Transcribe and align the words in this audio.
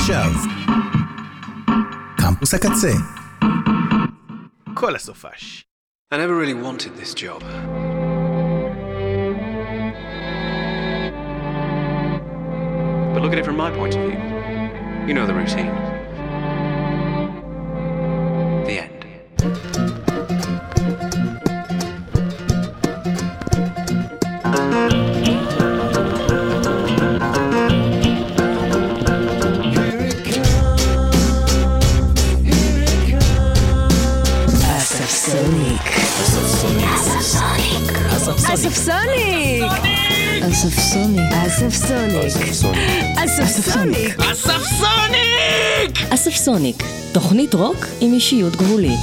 ועכשיו, 0.00 0.32
קמפוס 2.16 2.54
הקצה. 2.54 2.92
כל 4.74 4.94
הסופש. 4.94 5.64
I 6.14 6.16
never 6.16 6.36
really 6.36 6.54
wanted 6.54 6.96
this 6.96 7.14
job. 7.14 7.42
But 13.12 13.20
look 13.22 13.32
at 13.32 13.38
it 13.38 13.44
from 13.44 13.56
my 13.56 13.70
point 13.78 13.94
of 13.96 14.02
view. 14.06 14.18
You 15.06 15.14
know 15.14 15.26
the 15.26 15.34
routine. 15.34 15.89
אספסוניק. 40.67 41.21
אספסוניק. 43.23 44.17
אספסוניק, 46.09 46.83
תוכנית 47.11 47.53
רוק 47.53 47.85
עם 48.01 48.13
אישיות 48.13 48.55
גבולית. 48.55 48.99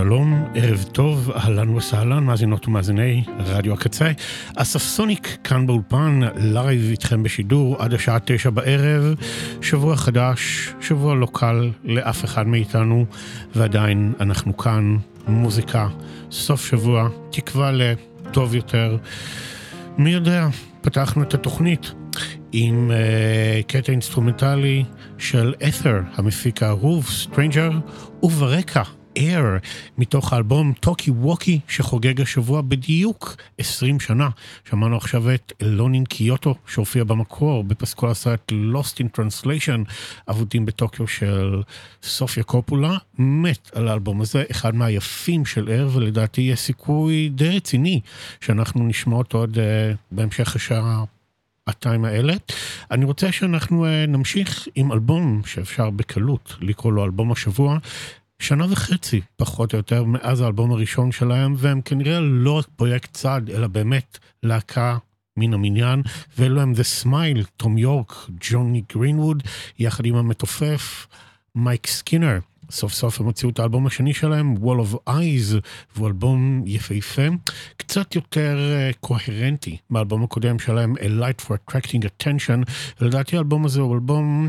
שלום 0.00 0.44
ערב 0.54 0.84
טוב, 0.92 1.30
אהלן 1.30 1.68
וסהלן, 1.68 2.24
מאזינות 2.24 2.68
ומאזיני 2.68 3.24
רדיו 3.38 3.72
הקצה. 3.72 4.10
אסף 4.56 4.82
סוניק 4.82 5.38
כאן 5.44 5.66
באולפן, 5.66 6.20
לייב 6.36 6.88
איתכם 6.90 7.22
בשידור 7.22 7.76
עד 7.82 7.94
השעה 7.94 8.18
תשע 8.24 8.50
בערב. 8.50 9.14
שבוע 9.62 9.96
חדש, 9.96 10.72
שבוע 10.80 11.14
לא 11.14 11.26
קל 11.32 11.70
לאף 11.84 12.24
אחד 12.24 12.46
מאיתנו, 12.46 13.06
ועדיין 13.54 14.12
אנחנו 14.20 14.56
כאן, 14.56 14.96
מוזיקה, 15.28 15.88
סוף 16.30 16.66
שבוע, 16.66 17.08
תקווה 17.30 17.72
לטוב 17.72 18.54
יותר. 18.54 18.96
מי 19.98 20.10
יודע, 20.10 20.48
פתחנו 20.80 21.22
את 21.22 21.34
התוכנית 21.34 21.92
עם 22.52 22.90
אה, 22.90 23.66
קטע 23.66 23.92
אינסטרומנטלי 23.92 24.84
של 25.18 25.54
את'ר, 25.68 26.00
המפיק 26.14 26.62
האהוב, 26.62 27.06
סטרנג'ר, 27.06 27.70
וברקע, 28.22 28.82
Air, 29.16 29.44
מתוך 29.98 30.32
האלבום 30.32 30.72
Talkie 30.80 31.10
Walkie, 31.10 31.60
שחוגג 31.68 32.20
השבוע 32.20 32.60
בדיוק 32.60 33.36
20 33.58 34.00
שנה. 34.00 34.28
שמענו 34.70 34.96
עכשיו 34.96 35.34
את 35.34 35.52
Alone 35.62 35.92
in 35.92 36.04
Kyoto, 36.04 36.54
שהופיע 36.66 37.04
במקור 37.04 37.64
בפסקול 37.64 38.10
הסרט 38.10 38.52
Lost 38.52 38.94
in 39.02 39.18
Translation, 39.18 39.90
אבודים 40.30 40.66
בטוקיו 40.66 41.06
של 41.06 41.62
סופיה 42.02 42.42
קופולה, 42.42 42.96
מת 43.18 43.70
על 43.74 43.88
האלבום 43.88 44.20
הזה, 44.20 44.44
אחד 44.50 44.74
מהיפים 44.74 45.46
של 45.46 45.68
Air, 45.68 45.90
ולדעתי 45.92 46.40
יש 46.40 46.60
סיכוי 46.60 47.28
די 47.28 47.48
רציני 47.48 48.00
שאנחנו 48.40 48.86
נשמע 48.86 49.16
אותו 49.16 49.38
עוד 49.38 49.58
אה, 49.58 49.60
בהמשך 50.10 50.56
השעה. 50.56 51.04
הטיים 51.66 52.04
האלה. 52.04 52.34
אני 52.90 53.04
רוצה 53.04 53.32
שאנחנו 53.32 53.84
אה, 53.84 53.88
נמשיך 54.08 54.68
עם 54.74 54.92
אלבום 54.92 55.42
שאפשר 55.46 55.90
בקלות 55.90 56.56
לקרוא 56.60 56.92
לו 56.92 57.04
אלבום 57.04 57.32
השבוע. 57.32 57.78
שנה 58.40 58.66
וחצי, 58.70 59.20
פחות 59.36 59.72
או 59.72 59.78
יותר, 59.78 60.04
מאז 60.04 60.40
האלבום 60.40 60.70
הראשון 60.72 61.12
שלהם, 61.12 61.54
והם 61.56 61.80
כנראה 61.80 62.20
לא 62.20 62.52
רק 62.52 62.66
פרויקט 62.76 63.12
צד, 63.12 63.42
אלא 63.50 63.66
באמת 63.66 64.18
להקה 64.42 64.98
מן 65.36 65.54
המניין, 65.54 66.02
ואלו 66.38 66.60
הם 66.60 66.72
The 66.72 67.04
Smile, 67.04 67.44
תום 67.56 67.78
יורק, 67.78 68.12
ג'וני 68.40 68.82
גרינווד, 68.94 69.42
יחד 69.78 70.06
עם 70.06 70.14
המתופף 70.14 71.06
מייק 71.54 71.86
סקינר. 71.86 72.38
סוף 72.70 72.92
סוף 72.92 73.20
הם 73.20 73.26
הוציאו 73.26 73.50
את 73.50 73.58
האלבום 73.58 73.86
השני 73.86 74.14
שלהם, 74.14 74.54
Wall 74.56 74.92
of 74.92 75.10
Eyes, 75.10 75.56
והוא 75.96 76.08
אלבום 76.08 76.62
יפהפה, 76.66 77.22
קצת 77.76 78.14
יותר 78.14 78.58
uh, 78.58 78.96
קוהרנטי 79.00 79.76
מהאלבום 79.90 80.24
הקודם 80.24 80.58
שלהם, 80.58 80.94
A 80.96 81.00
Light 81.20 81.46
for 81.46 81.54
Attracting 81.54 82.04
Attention. 82.04 82.70
לדעתי 83.00 83.36
האלבום 83.36 83.64
הזה 83.64 83.80
הוא 83.80 83.94
אלבום 83.94 84.48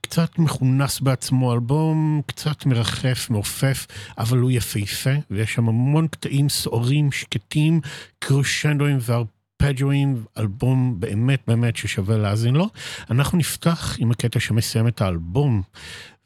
קצת 0.00 0.38
מכונס 0.38 1.00
בעצמו, 1.00 1.52
אלבום 1.52 2.22
קצת 2.26 2.66
מרחף, 2.66 3.30
מעופף, 3.30 3.86
אבל 4.18 4.38
הוא 4.38 4.50
יפהפה, 4.50 5.10
ויש 5.30 5.54
שם 5.54 5.68
המון 5.68 6.08
קטעים 6.08 6.48
סוערים, 6.48 7.12
שקטים, 7.12 7.80
קרושנדואים 8.18 8.98
והרפג'ואים, 9.00 10.24
אלבום 10.38 11.00
באמת 11.00 11.42
באמת 11.46 11.76
ששווה 11.76 12.16
להאזין 12.16 12.54
לו. 12.54 12.68
אנחנו 13.10 13.38
נפתח 13.38 13.96
עם 13.98 14.10
הקטע 14.10 14.40
שמסיים 14.40 14.88
את 14.88 15.00
האלבום, 15.00 15.62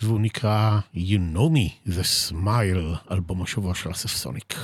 והוא 0.03 0.21
נקרא 0.21 0.81
You 0.95 1.19
Know 1.35 1.51
Me, 1.55 1.91
The 1.91 2.31
Smile, 2.31 3.13
אלבום 3.13 3.43
השבוע 3.43 3.75
של 3.75 3.91
אסף 3.91 4.11
סוניק. 4.11 4.55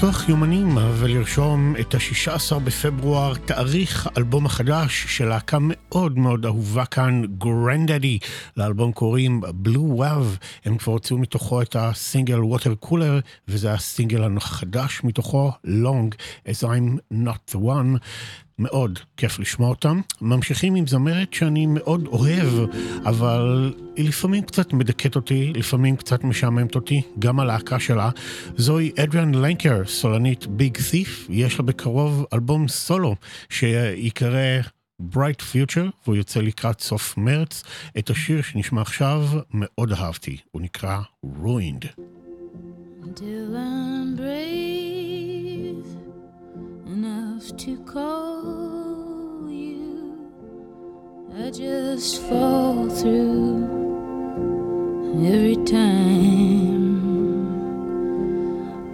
auteur 0.00 0.17
יומנים 0.28 0.76
ולרשום 0.76 1.74
את 1.80 1.94
ה-16 1.94 2.58
בפברואר, 2.58 3.34
תאריך 3.34 4.08
האלבום 4.14 4.46
החדש 4.46 5.06
של 5.08 5.24
להקה 5.24 5.58
מאוד 5.60 6.18
מאוד 6.18 6.46
אהובה 6.46 6.84
כאן, 6.84 7.22
גרנדדי. 7.38 8.18
לאלבום 8.56 8.92
קוראים 8.92 9.40
בלו 9.54 9.82
וואב, 9.82 10.38
הם 10.64 10.78
כבר 10.78 10.92
הוציאו 10.92 11.18
מתוכו 11.18 11.62
את 11.62 11.76
הסינגל 11.78 12.40
ווטר 12.44 12.74
קולר, 12.74 13.20
וזה 13.48 13.72
הסינגל 13.72 14.36
החדש 14.36 15.00
מתוכו, 15.04 15.52
Long 15.66 16.14
as 16.46 16.64
I'm 16.64 17.14
not 17.14 17.54
the 17.54 17.58
one. 17.58 17.98
מאוד 18.58 18.98
כיף 19.16 19.38
לשמוע 19.38 19.68
אותם. 19.68 20.00
ממשיכים 20.20 20.74
עם 20.74 20.86
זמרת 20.86 21.34
שאני 21.34 21.66
מאוד 21.66 22.06
אוהב, 22.06 22.48
אבל 23.04 23.74
היא 23.96 24.08
לפעמים 24.08 24.42
קצת 24.42 24.72
מדכאת 24.72 25.16
אותי, 25.16 25.52
לפעמים 25.56 25.96
קצת 25.96 26.24
משעממת 26.24 26.74
אותי, 26.74 27.02
גם 27.18 27.40
הלהקה 27.40 27.80
שלה. 27.80 28.10
זוהי 28.56 28.92
אדריאן 29.02 29.34
לנקר, 29.34 29.82
סולנית 29.86 30.17
ביג 30.50 30.78
ת'יף, 30.90 31.26
יש 31.30 31.58
לה 31.58 31.64
בקרוב 31.64 32.24
אלבום 32.32 32.68
סולו 32.68 33.16
שיקרא 33.48 34.60
Bright 35.14 35.40
Future, 35.52 35.90
והוא 36.04 36.16
יוצא 36.16 36.40
לקראת 36.40 36.80
סוף 36.80 37.16
מרץ. 37.16 37.62
את 37.98 38.10
השיר 38.10 38.42
שנשמע 38.42 38.80
עכשיו 38.80 39.28
מאוד 39.54 39.92
אהבתי, 39.92 40.36
הוא 40.50 40.62
נקרא 40.62 41.00
Ruined. 41.42 41.86
Until 43.02 43.56
I'm 43.56 44.16
brave 44.16 45.86
enough 46.94 47.46
to 47.64 47.72
call 47.94 49.48
you, 49.48 49.86
I 51.42 51.50
just 51.50 52.20
fall 52.28 52.90
through 52.98 53.66
every 55.32 55.58
time. 55.64 56.77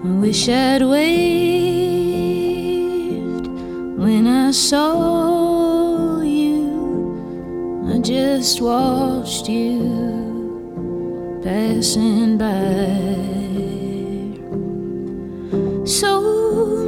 Wish 0.05 0.51
I'd 0.51 0.83
waved 0.83 1.47
when 3.97 4.27
I 4.27 4.51
saw 4.51 6.21
you. 6.21 7.89
I 7.91 8.01
just 8.01 8.61
watched 8.61 9.49
you 9.49 11.41
passing 11.43 12.37
by. 12.37 13.15
So 15.87 16.21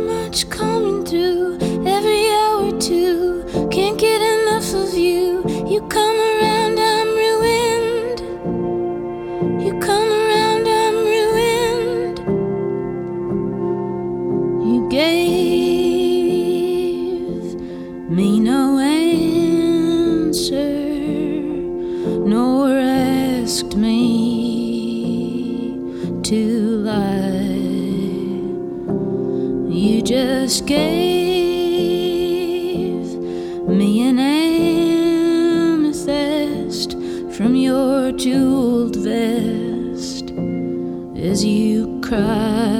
much 0.06 0.50
coming 0.50 1.02
through 1.06 1.56
every 1.86 2.28
hour 2.28 2.78
too. 2.78 3.46
Can't 3.70 3.98
get 3.98 4.20
enough 4.20 4.74
of 4.74 4.92
you. 4.92 5.42
You 5.66 5.80
come 5.88 6.18
around, 6.18 6.78
I'm 6.78 7.15
me 23.76 25.72
to 26.22 26.78
lie. 26.78 27.66
You 29.68 30.02
just 30.02 30.66
gave 30.66 30.86
me 33.68 34.08
an 34.08 34.18
amethyst 35.78 35.96
from 37.36 37.54
your 37.54 38.12
jeweled 38.12 38.96
vest 38.96 40.30
as 41.16 41.44
you 41.44 42.00
cried. 42.02 42.75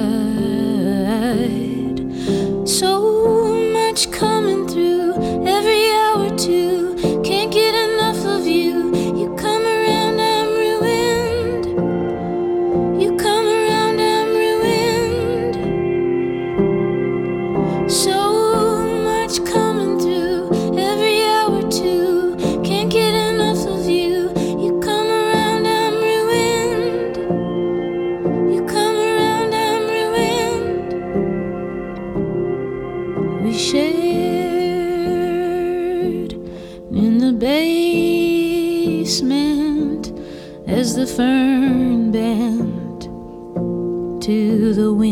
Fern 41.17 42.11
bent 42.11 43.01
to 44.21 44.73
the 44.75 44.93
window, 44.93 45.06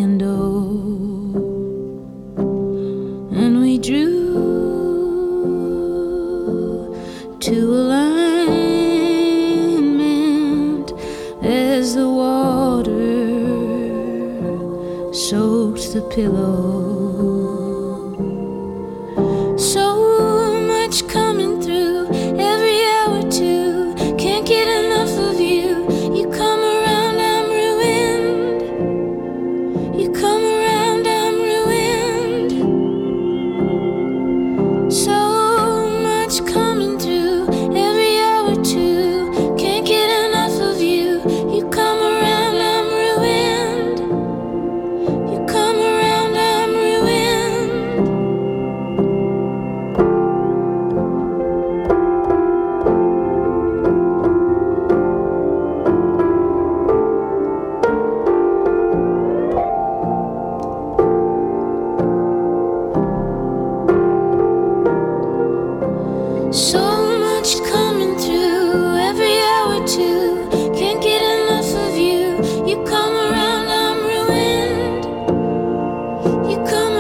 you 76.56 76.65
come 76.68 76.95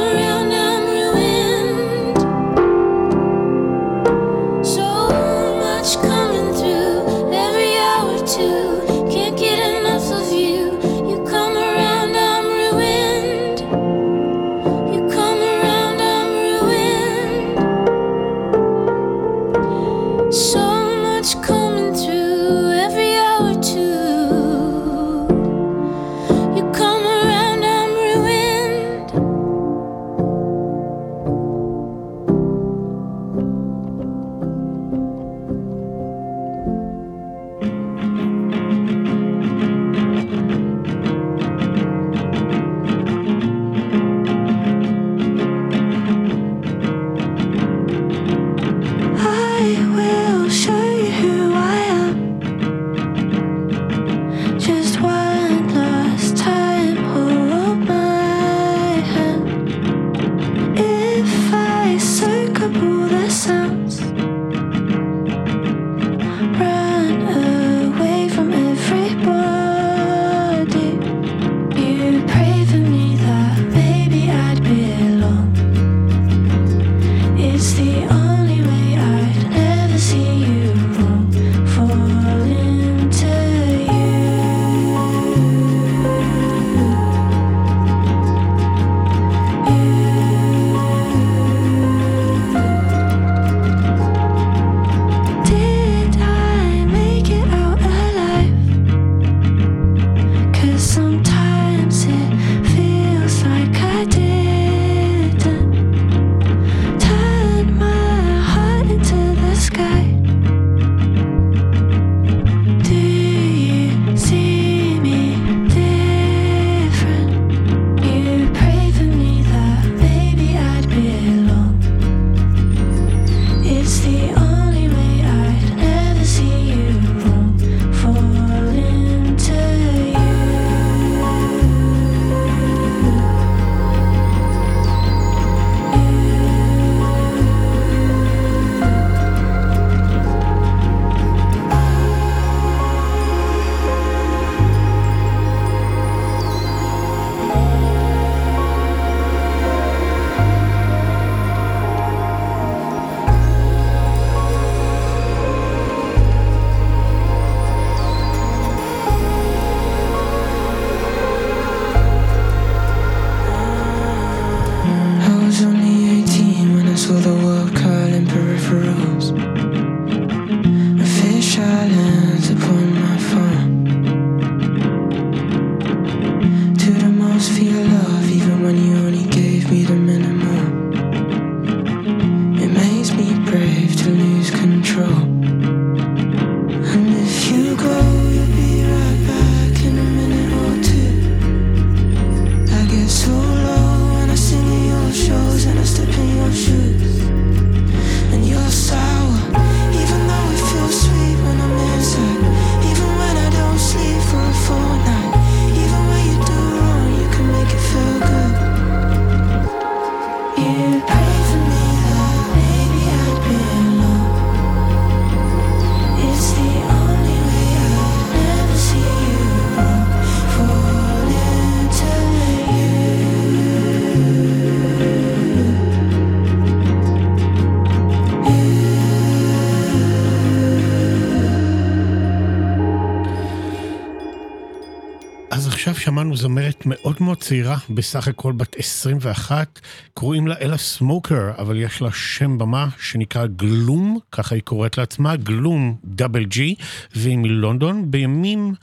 שמענו 236.05 236.35
זמרת 236.35 236.85
מאוד 236.85 237.15
מאוד 237.19 237.37
צעירה, 237.37 237.77
בסך 237.89 238.27
הכל 238.27 238.51
בת 238.51 238.75
21, 238.79 239.79
קוראים 240.13 240.47
לה 240.47 240.55
אלה 240.61 240.77
סמוקר, 240.77 241.51
אבל 241.57 241.79
יש 241.81 242.01
לה 242.01 242.11
שם 242.11 242.57
במה 242.57 242.87
שנקרא 242.99 243.45
גלום, 243.45 244.19
ככה 244.31 244.55
היא 244.55 244.61
קוראת 244.63 244.97
לעצמה, 244.97 245.35
גלום 245.35 245.97
דאבל 246.03 246.45
ג'י, 246.45 246.75
והיא 247.15 247.37
מלונדון. 247.37 248.11
בימים, 248.11 248.73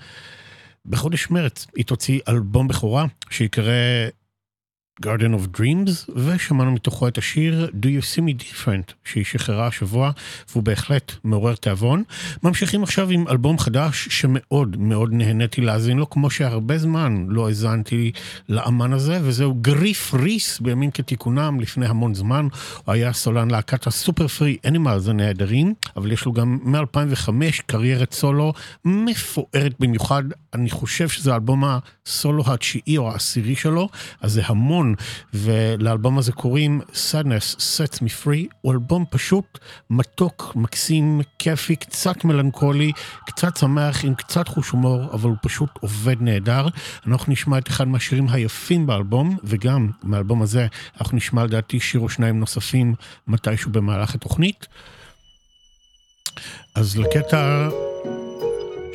בחודש 0.87 1.31
מרץ, 1.31 1.67
היא 1.77 1.85
תוציא 1.85 2.21
אלבום 2.29 2.69
בכורה 2.69 3.05
שיקרא 3.31 3.73
Garden 5.01 5.35
of 5.35 5.59
Dreams, 5.59 6.13
ושמענו 6.17 6.73
מתוכו 6.73 7.09
את 7.09 7.19
השיר 7.19 7.71
Do 7.83 7.87
You 7.87 8.03
See 8.15 8.21
Me 8.21 8.43
Different, 8.43 8.93
שהיא 9.05 9.25
שחררה 9.25 9.67
השבוע, 9.67 10.11
והוא 10.51 10.63
בהחלט 10.63 11.13
מעורר 11.25 11.55
תיאבון. 11.55 12.03
ממשיכים 12.43 12.83
עכשיו 12.83 13.11
עם 13.11 13.29
אלבום 13.29 13.59
חדש 13.59 14.09
שמאוד 14.11 14.77
מאוד 14.79 15.13
נהניתי 15.13 15.61
להאזין 15.61 15.99
לו, 15.99 16.11
כמו 16.11 16.31
שהרבה 16.31 16.79
זמן 16.79 17.27
לא 17.29 17.49
האזנתי 17.49 18.13
לאמן 18.49 18.93
הזה, 18.93 19.19
וזהו 19.23 19.55
גריף 19.55 20.15
ריס 20.15 20.61
בימים 20.61 20.91
כתיקונם 20.91 21.61
לפני 21.61 21.87
המון 21.87 22.15
זמן. 22.15 22.49
הוא 22.85 22.93
היה 22.93 23.13
סולן 23.13 23.51
להקת 23.51 23.87
הסופר 23.87 24.29
פרי 24.29 24.57
אנימלס 24.65 25.09
הנהדרים, 25.09 25.75
אבל 25.97 26.13
יש 26.13 26.25
לו 26.25 26.33
גם 26.33 26.59
מ-2005 26.63 27.29
קריירת 27.67 28.13
סולו 28.13 28.53
מפוארת 28.85 29.75
במיוחד. 29.81 30.23
אני 30.55 30.71
חושב 30.71 31.09
שזה 31.09 31.33
האלבום 31.33 31.65
הסולו 31.65 32.45
התשיעי 32.47 32.99
או 32.99 33.11
העשירי 33.11 33.57
שלו, 33.57 33.89
אז 34.21 34.33
זה 34.33 34.43
המון. 34.47 34.82
ולאלבום 35.35 36.19
הזה 36.19 36.33
קוראים 36.33 36.81
Sadness 36.93 37.57
Sets 37.57 37.97
Me 37.97 38.25
Free, 38.25 38.55
הוא 38.61 38.73
אלבום 38.73 39.05
פשוט 39.11 39.59
מתוק, 39.91 40.53
מקסים, 40.57 41.21
כיפי, 41.39 41.77
קצת 41.77 42.25
מלנכולי, 42.25 42.93
קצת 43.27 43.57
שמח, 43.57 44.05
עם 44.05 44.15
קצת 44.15 44.49
חוש 44.49 44.71
הומור, 44.71 45.05
אבל 45.13 45.31
הוא 45.31 45.37
פשוט 45.43 45.71
עובד 45.81 46.17
נהדר. 46.21 46.67
אנחנו 47.07 47.33
נשמע 47.33 47.59
את 47.59 47.69
אחד 47.69 47.89
מהשירים 47.89 48.29
היפים 48.29 48.87
באלבום, 48.87 49.37
וגם 49.45 49.91
מהאלבום 50.03 50.43
הזה 50.43 50.67
אנחנו 51.01 51.17
נשמע 51.17 51.45
לדעתי 51.45 51.81
שיר 51.81 52.01
או 52.01 52.09
שניים 52.09 52.41
נוספים 52.41 52.95
מתישהו 53.27 53.73
במהלך 53.73 54.15
התוכנית. 54.15 54.67
אז 56.75 56.99
לקטע 56.99 57.69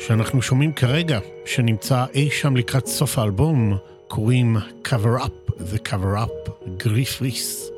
שאנחנו 0.06 0.42
שומעים 0.42 0.72
כרגע, 0.72 1.18
שנמצא 1.46 2.04
אי 2.14 2.30
שם 2.30 2.56
לקראת 2.56 2.86
סוף 2.86 3.18
האלבום, 3.18 3.78
Coim 4.08 4.62
cover 4.82 5.18
up 5.18 5.32
the 5.58 5.78
cover 5.78 6.16
up 6.16 6.30
Grifris. 6.78 7.70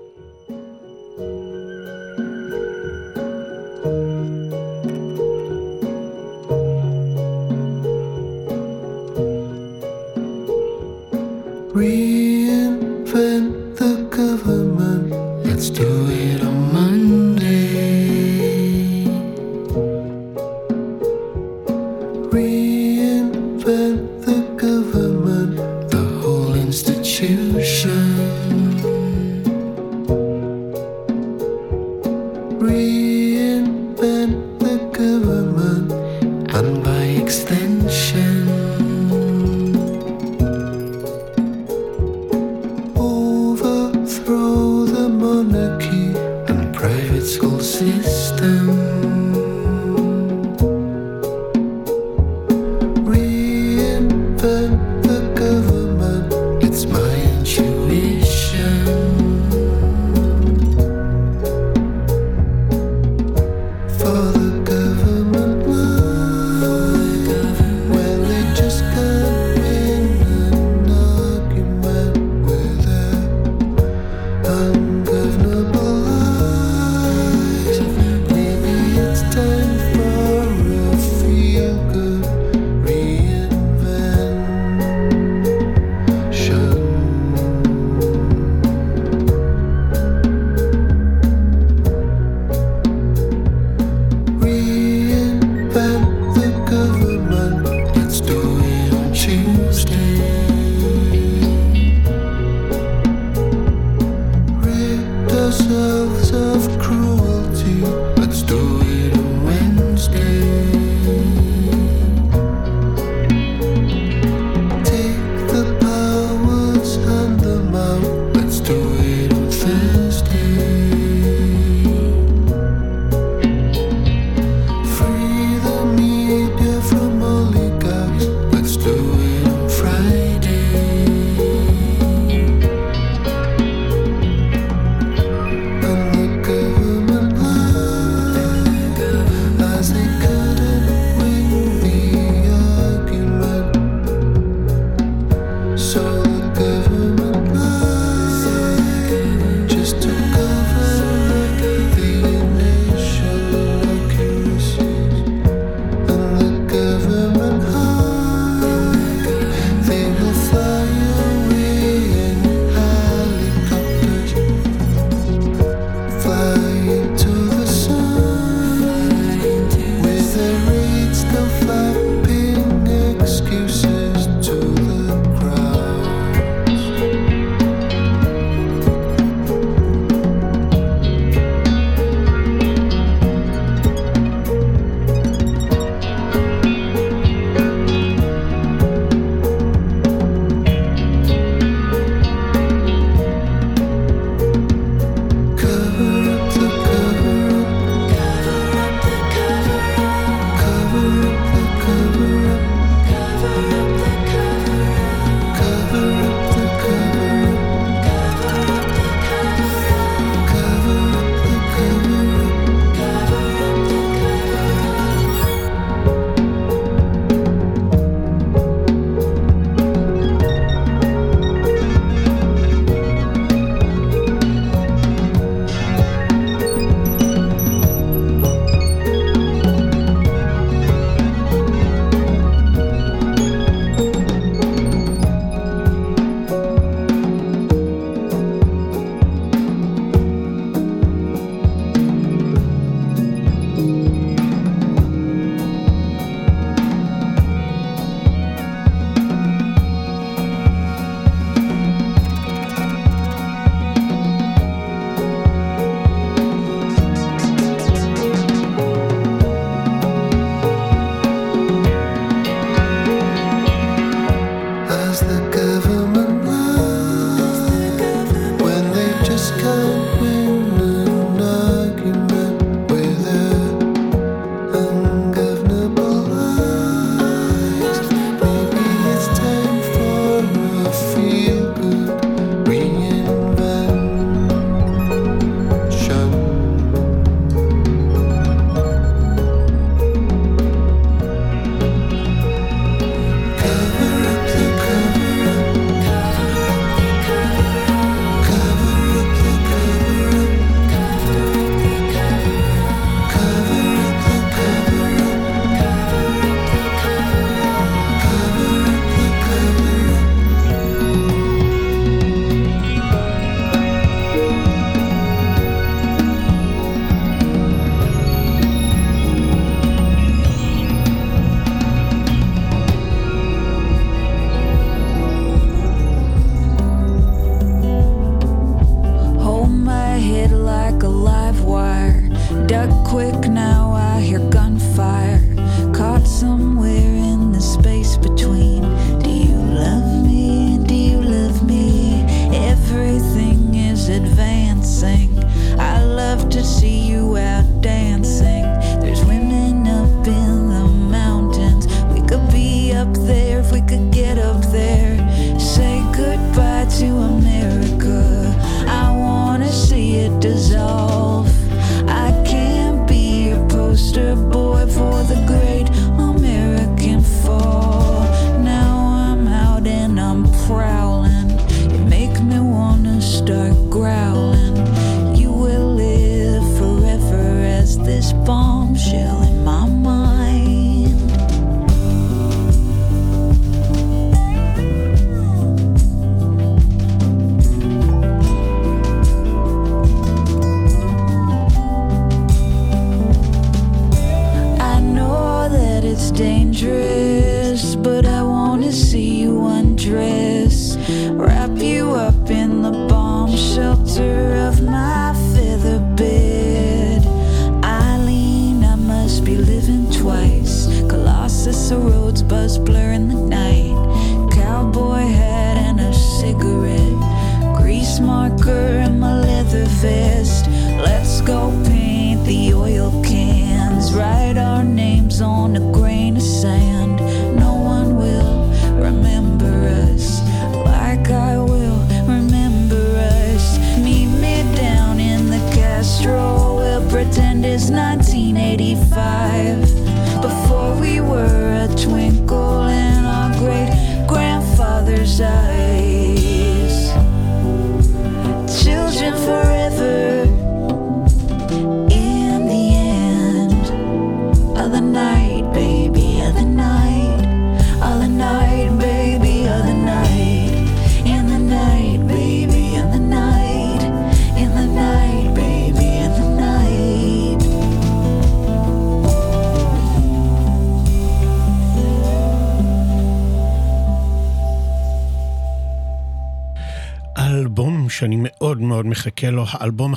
Reinvent 11.74 13.76
the 13.76 14.08
cover. 14.10 14.59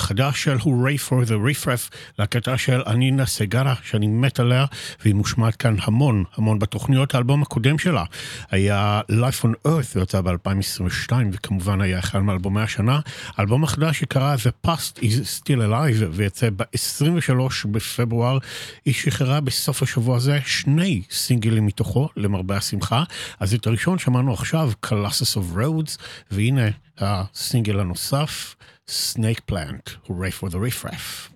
החדש 0.04 0.44
של 0.44 0.58
Hooray 0.58 0.98
פור 0.98 1.24
דה 1.24 1.36
ריפרף, 1.36 1.90
להקטה 2.20 2.58
של 2.58 2.82
אנינה 2.88 3.26
סגרה, 3.26 3.76
שאני 3.84 4.08
מת 4.08 4.40
עליה, 4.40 4.66
והיא 5.02 5.16
מושמעת 5.16 5.56
כאן 5.56 5.76
המון, 5.82 6.24
המון 6.36 6.60
בתוכניות. 6.60 7.16
האלבום 7.16 7.42
הקודם 7.42 7.80
שלה 7.80 8.04
היה 8.52 9.02
Life 9.12 9.46
on 9.46 9.68
Earth, 9.68 10.02
יצא 10.02 10.22
ב-2022, 10.22 11.12
וכמובן 11.34 11.82
היה 11.82 12.00
אחד 12.00 12.20
מאלבומי 12.20 12.62
השנה. 12.62 13.00
האלבום 13.38 13.64
החדש 13.64 14.00
שקרא 14.00 14.36
The 14.36 14.68
Past 14.68 15.00
is 15.00 15.42
Still 15.42 15.60
Alive, 15.70 16.06
ויצא 16.12 16.50
ב-23 16.56 17.68
בפברואר. 17.72 18.38
היא 18.86 18.94
שחררה 18.94 19.42
בסוף 19.42 19.84
השבוע 19.84 20.18
הזה 20.18 20.40
שני 20.46 21.02
סינגלים 21.12 21.66
מתוכו, 21.66 22.10
למרבה 22.18 22.58
השמחה. 22.58 23.04
אז 23.40 23.54
את 23.54 23.68
הראשון 23.68 24.00
שמענו 24.00 24.34
עכשיו, 24.34 24.72
Colossus 24.86 25.38
of 25.38 25.58
Roads, 25.58 25.98
והנה 26.32 26.68
הסינגל 26.98 27.80
הנוסף. 27.80 28.56
Snake 28.88 29.46
Plant. 29.46 29.98
Hooray 30.08 30.32
for 30.32 30.50
the 30.50 30.60
riffraff. 30.60 31.33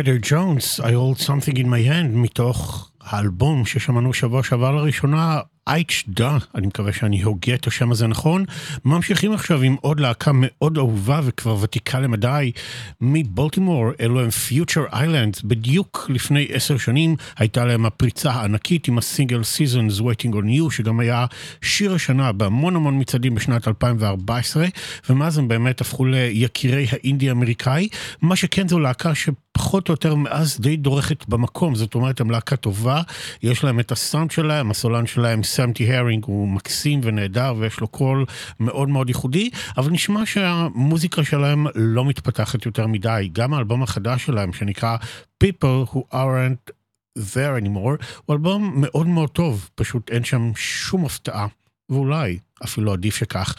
ספיידר 0.00 0.18
ג'ונס, 0.22 0.80
I 0.80 0.82
hold 0.82 1.22
something 1.22 1.56
in 1.56 1.66
my 1.66 1.88
hand, 1.88 2.16
מתוך 2.16 2.90
האלבום 3.00 3.66
ששמענו 3.66 4.12
שבוע 4.12 4.42
שעבר 4.42 4.70
לראשונה, 4.70 5.40
אייצ'דה, 5.66 6.38
אני 6.54 6.66
מקווה 6.66 6.92
שאני 6.92 7.22
הוגה 7.22 7.54
את 7.54 7.66
השם 7.66 7.90
הזה 7.90 8.06
נכון. 8.06 8.44
ממשיכים 8.84 9.32
עכשיו 9.32 9.62
עם 9.62 9.76
עוד 9.80 10.00
להקה 10.00 10.30
מאוד 10.34 10.78
אהובה 10.78 11.20
וכבר 11.24 11.56
ותיקה 11.60 12.00
למדי 12.00 12.52
מבולטימור, 13.00 13.90
אלו 14.00 14.20
הם 14.20 14.30
Future 14.30 14.84
Islands, 14.92 15.36
בדיוק 15.44 16.06
לפני 16.08 16.48
עשר 16.52 16.78
שנים 16.78 17.16
הייתה 17.36 17.64
להם 17.64 17.86
הפריצה 17.86 18.30
הענקית 18.30 18.88
עם 18.88 18.98
הסינגל 18.98 19.40
Seasons 19.40 20.00
Waiting 20.00 20.32
on 20.32 20.44
You, 20.44 20.70
שגם 20.70 21.00
היה 21.00 21.26
שיר 21.62 21.94
השנה 21.94 22.32
בהמון 22.32 22.76
המון 22.76 23.00
מצעדים 23.00 23.34
בשנת 23.34 23.68
2014, 23.68 24.66
ומאז 25.10 25.38
הם 25.38 25.48
באמת 25.48 25.80
הפכו 25.80 26.04
ליקירי 26.04 26.86
האינדי 26.90 27.30
אמריקאי, 27.30 27.88
מה 28.22 28.36
שכן 28.36 28.68
זו 28.68 28.78
להקה 28.78 29.14
ש... 29.14 29.28
פחות 29.52 29.88
או 29.88 29.92
יותר 29.92 30.14
מאז 30.14 30.60
די 30.60 30.76
דורכת 30.76 31.28
במקום, 31.28 31.74
זאת 31.74 31.94
אומרת 31.94 32.20
הם 32.20 32.30
להקה 32.30 32.56
טובה, 32.56 33.02
יש 33.42 33.64
להם 33.64 33.80
את 33.80 33.92
הסאונד 33.92 34.30
שלהם, 34.30 34.70
הסולן 34.70 35.06
שלהם 35.06 35.42
סמטי 35.42 35.92
הרינג 35.94 36.24
הוא 36.24 36.48
מקסים 36.48 37.00
ונהדר 37.02 37.54
ויש 37.58 37.80
לו 37.80 37.88
קול 37.88 38.24
מאוד 38.60 38.88
מאוד 38.88 39.08
ייחודי, 39.08 39.50
אבל 39.76 39.90
נשמע 39.90 40.26
שהמוזיקה 40.26 41.24
שלהם 41.24 41.66
לא 41.74 42.04
מתפתחת 42.04 42.66
יותר 42.66 42.86
מדי, 42.86 43.30
גם 43.32 43.54
האלבום 43.54 43.82
החדש 43.82 44.26
שלהם 44.26 44.52
שנקרא 44.52 44.96
People 45.44 45.92
Who 45.92 45.98
aren't 46.12 46.72
there 47.18 47.64
anymore, 47.64 48.04
הוא 48.26 48.34
אלבום 48.34 48.72
מאוד 48.76 49.06
מאוד 49.06 49.30
טוב, 49.30 49.70
פשוט 49.74 50.10
אין 50.10 50.24
שם 50.24 50.52
שום 50.56 51.04
הפתעה, 51.04 51.46
ואולי 51.88 52.38
אפילו 52.64 52.92
עדיף 52.92 53.16
שכך. 53.16 53.54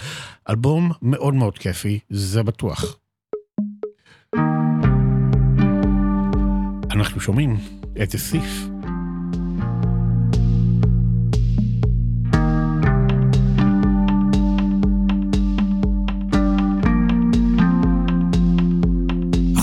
אלבום 0.50 0.92
מאוד 1.02 1.34
מאוד 1.34 1.58
כיפי, 1.58 2.00
זה 2.10 2.44
בטוח. 2.44 2.98
אנחנו 7.01 7.21
שומעים 7.21 7.57
את 8.03 8.15
הסיף. 8.15 8.69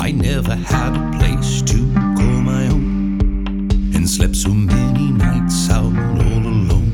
I 0.05 0.11
never 0.11 0.55
had 0.73 0.91
a 1.01 1.03
place 1.17 1.61
to 1.71 1.77
call 2.17 2.39
my 2.53 2.63
own 2.75 2.88
and 3.95 4.03
slept 4.15 4.36
so 4.45 4.51
many 4.73 5.07
nights 5.25 5.69
out 5.77 5.95
all 6.23 6.43
alone. 6.53 6.91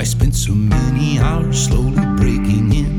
I 0.00 0.04
spent 0.14 0.34
so 0.46 0.52
many 0.74 1.08
hours 1.26 1.56
slowly 1.66 2.04
breaking 2.20 2.66
in 2.82 2.92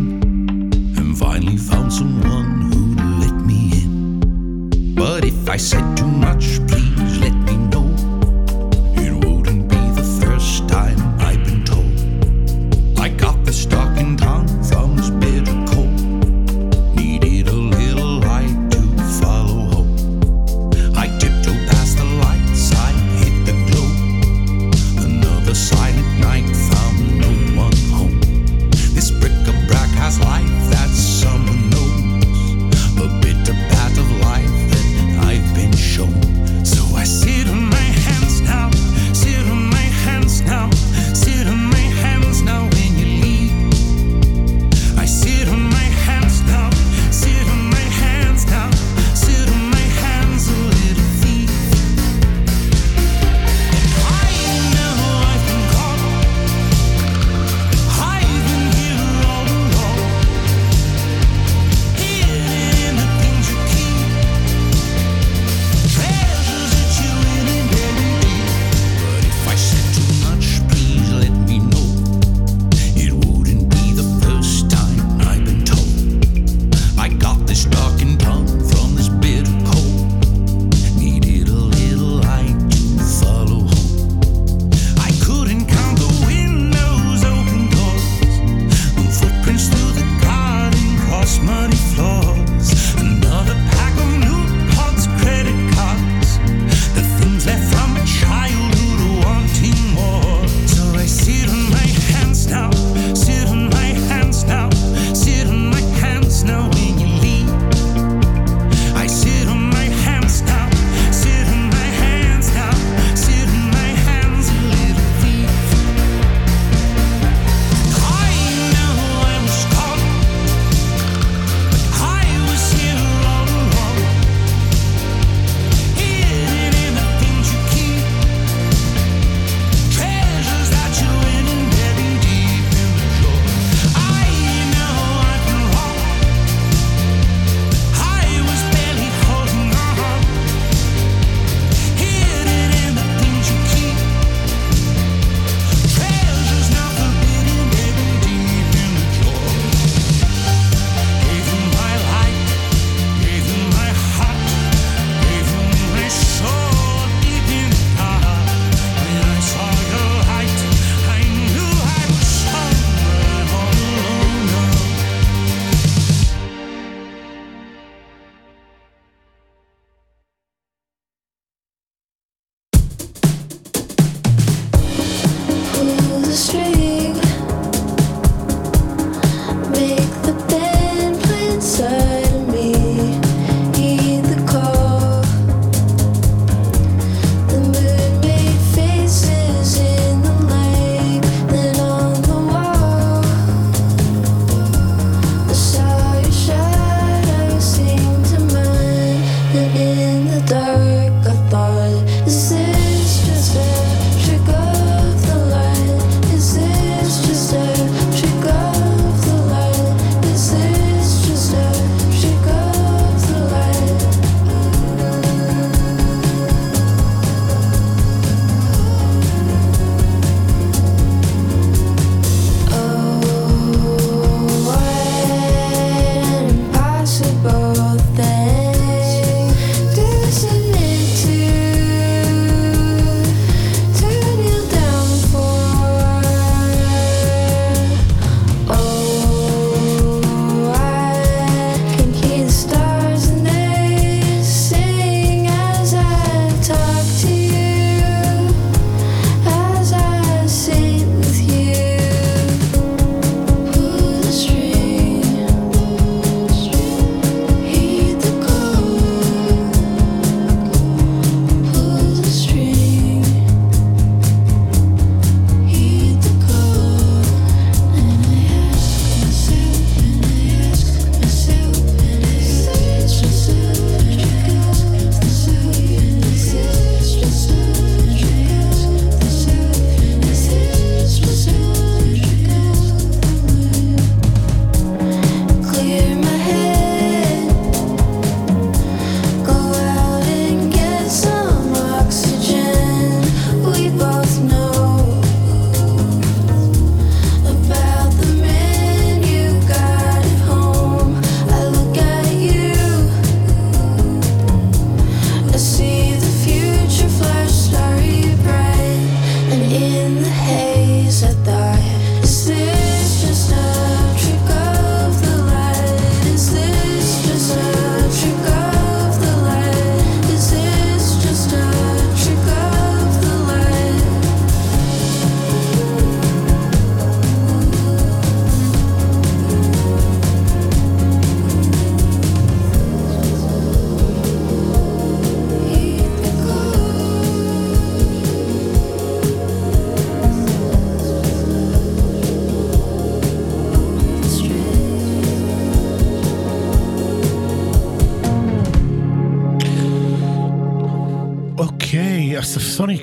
and 0.99 1.09
finally 1.23 1.57
found 1.69 1.89
someone 1.99 2.68
but 5.00 5.24
if 5.24 5.48
I 5.48 5.56
said 5.56 5.96
too 5.96 6.06
much, 6.06 6.60
please 6.68 7.18
let 7.20 7.32
me 7.32 7.56
know. 7.56 7.88
It 9.00 9.12
wouldn't 9.24 9.66
be 9.66 9.82
the 9.96 10.04
first 10.20 10.68
time 10.68 11.09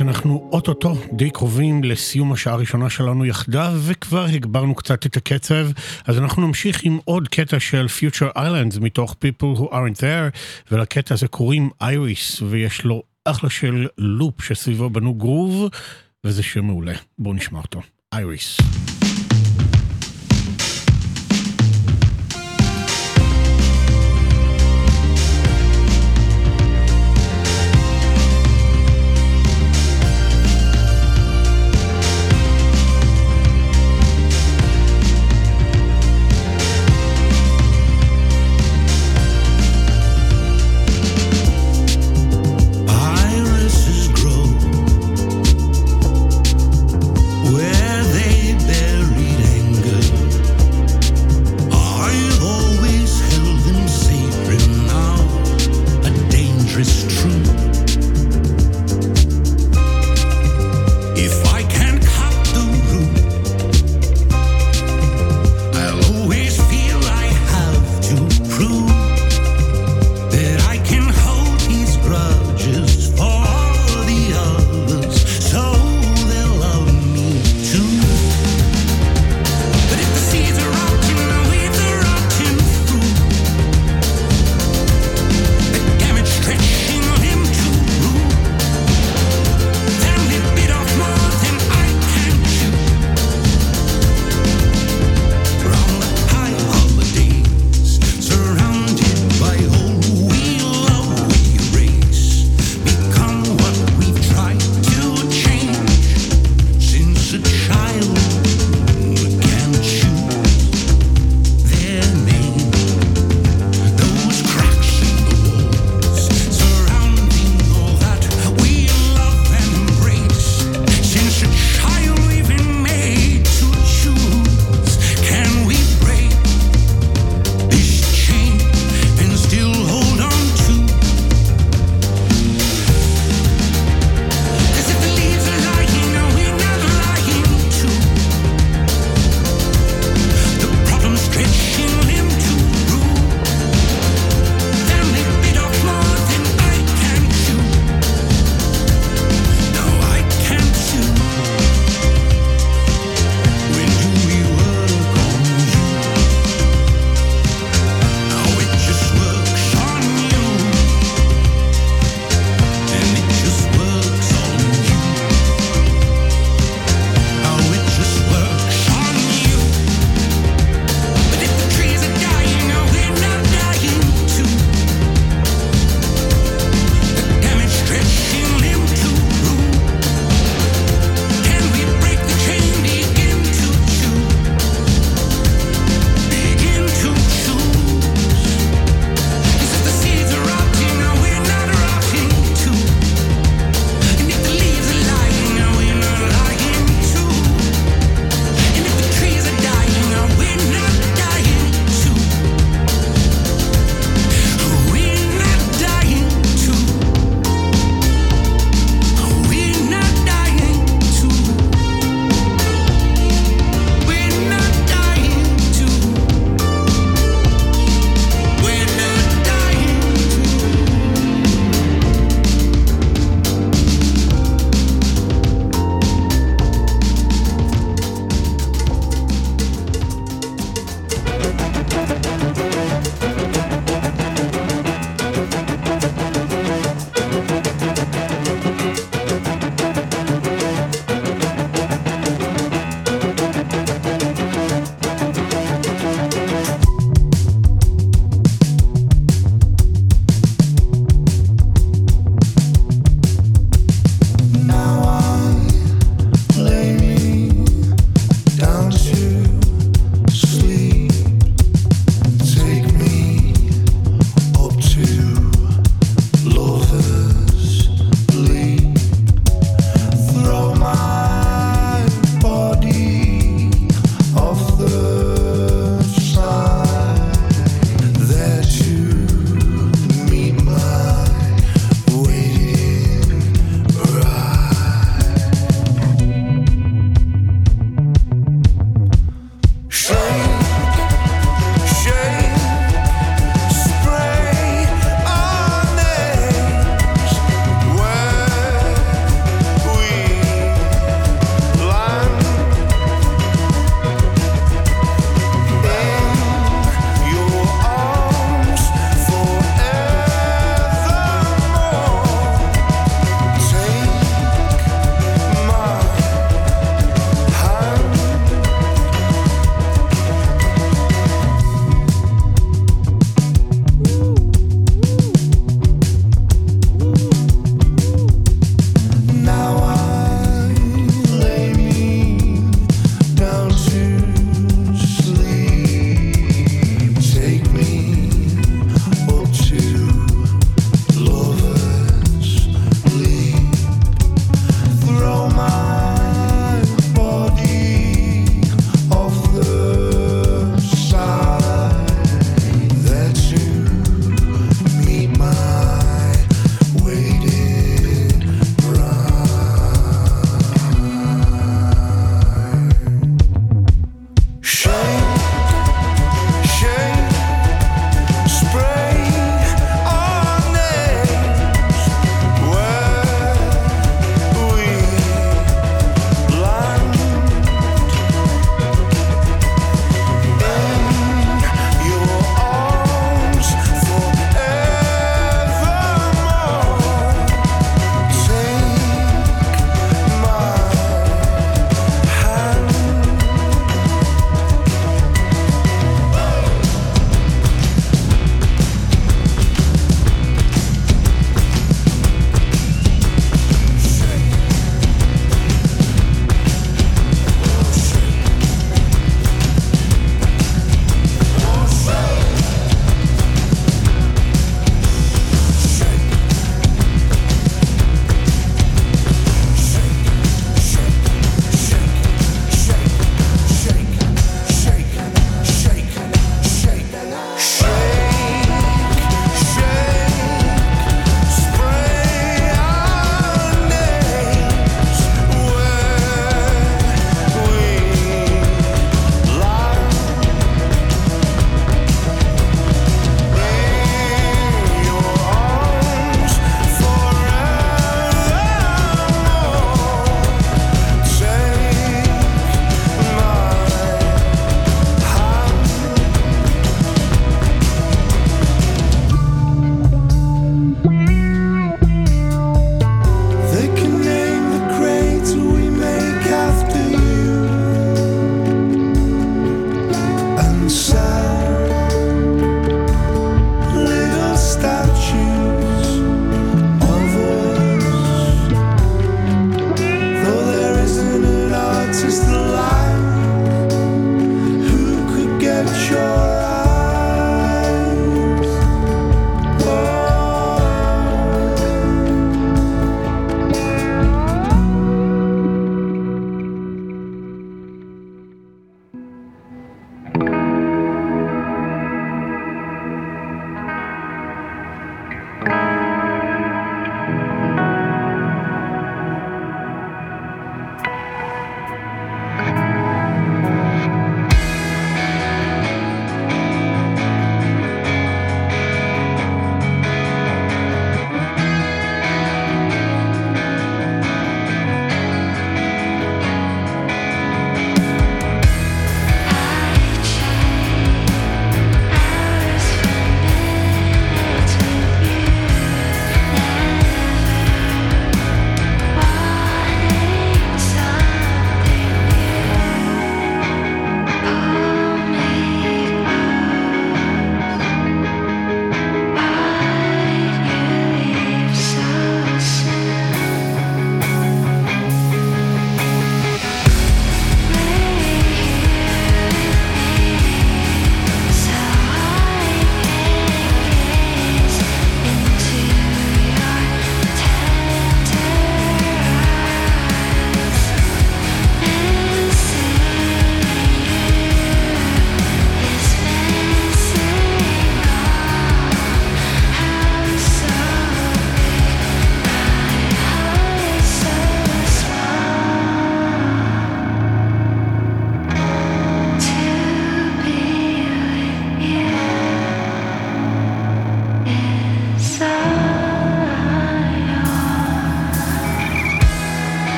סוניק, 0.00 0.16
אנחנו 0.16 0.48
אוטוטו 0.52 0.94
די 1.12 1.30
קרובים 1.30 1.84
לסיום 1.84 2.32
השעה 2.32 2.54
הראשונה 2.54 2.90
שלנו 2.90 3.26
יחדיו, 3.26 3.72
וכבר 3.86 4.24
הגברנו 4.24 4.74
קצת 4.74 5.06
את 5.06 5.16
הקצב, 5.16 5.66
אז 6.06 6.18
אנחנו 6.18 6.46
נמשיך 6.46 6.80
עם 6.82 6.98
עוד 7.04 7.28
קטע 7.28 7.60
של 7.60 7.86
Future 7.86 8.36
Islands 8.36 8.80
מתוך 8.80 9.12
People 9.24 9.58
Who 9.58 9.62
Aren't 9.62 10.00
There, 10.00 10.38
ולקטע 10.70 11.14
הזה 11.14 11.28
קוראים 11.28 11.70
Iris, 11.82 12.42
ויש 12.48 12.84
לו 12.84 13.02
אחלה 13.24 13.50
של 13.50 13.86
לופ 13.98 14.42
שסביבו 14.42 14.90
בנו 14.90 15.14
גרוב, 15.14 15.68
וזה 16.24 16.42
שיר 16.42 16.62
מעולה. 16.62 16.94
בואו 17.18 17.34
נשמע 17.34 17.58
אותו. 17.58 17.80
Iris. 18.14 18.62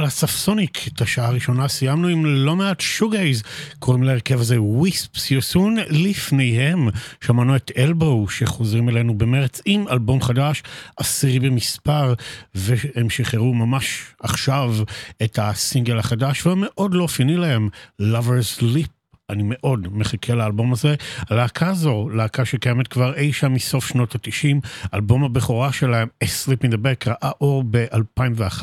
על 0.00 0.06
הספסוניק. 0.06 0.88
את 0.88 1.00
השעה 1.00 1.26
הראשונה 1.26 1.68
סיימנו 1.68 2.08
עם 2.08 2.26
לא 2.26 2.56
מעט 2.56 2.80
שוגייז. 2.80 3.42
קוראים 3.78 4.02
להרכב 4.02 4.40
הזה 4.40 4.62
וויספס 4.62 5.30
יוסון. 5.30 5.76
לפניהם 5.90 6.88
שמענו 7.20 7.56
את 7.56 7.70
אלבו, 7.76 8.28
שחוזרים 8.28 8.88
אלינו 8.88 9.18
במרץ 9.18 9.60
עם 9.64 9.88
אלבום 9.88 10.22
חדש, 10.22 10.62
עשירי 10.96 11.40
במספר, 11.40 12.14
והם 12.54 13.10
שחררו 13.10 13.54
ממש 13.54 14.02
עכשיו 14.20 14.74
את 15.22 15.38
הסינגל 15.42 15.98
החדש, 15.98 16.46
והמאוד 16.46 16.94
לא 16.94 17.02
אופייני 17.02 17.36
להם, 17.36 17.68
Lovers 18.02 18.62
Leap. 18.62 18.99
אני 19.30 19.42
מאוד 19.46 19.88
מחכה 19.92 20.34
לאלבום 20.34 20.72
הזה. 20.72 20.94
הלהקה 21.30 21.68
הזו, 21.68 22.08
להקה 22.08 22.44
שקיימת 22.44 22.88
כבר 22.88 23.14
אי 23.14 23.32
שם 23.32 23.52
מסוף 23.52 23.86
שנות 23.86 24.14
ה-90, 24.14 24.68
אלבום 24.94 25.24
הבכורה 25.24 25.72
שלהם, 25.72 26.08
A 26.24 26.26
Sleep 26.26 26.66
in 26.66 26.72
the 26.72 26.78
Back, 26.78 27.06
ראה 27.06 27.30
אור 27.40 27.64
ב-2001, 27.70 28.62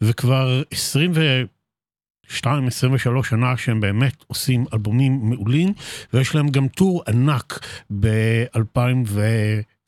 וכבר 0.00 0.62
22, 0.70 2.66
23 2.66 3.28
שנה 3.28 3.56
שהם 3.56 3.80
באמת 3.80 4.24
עושים 4.26 4.64
אלבומים 4.72 5.20
מעולים, 5.22 5.72
ויש 6.12 6.34
להם 6.34 6.48
גם 6.48 6.68
tour 6.68 7.02
ענק 7.08 7.66
ב-2000 8.00 8.78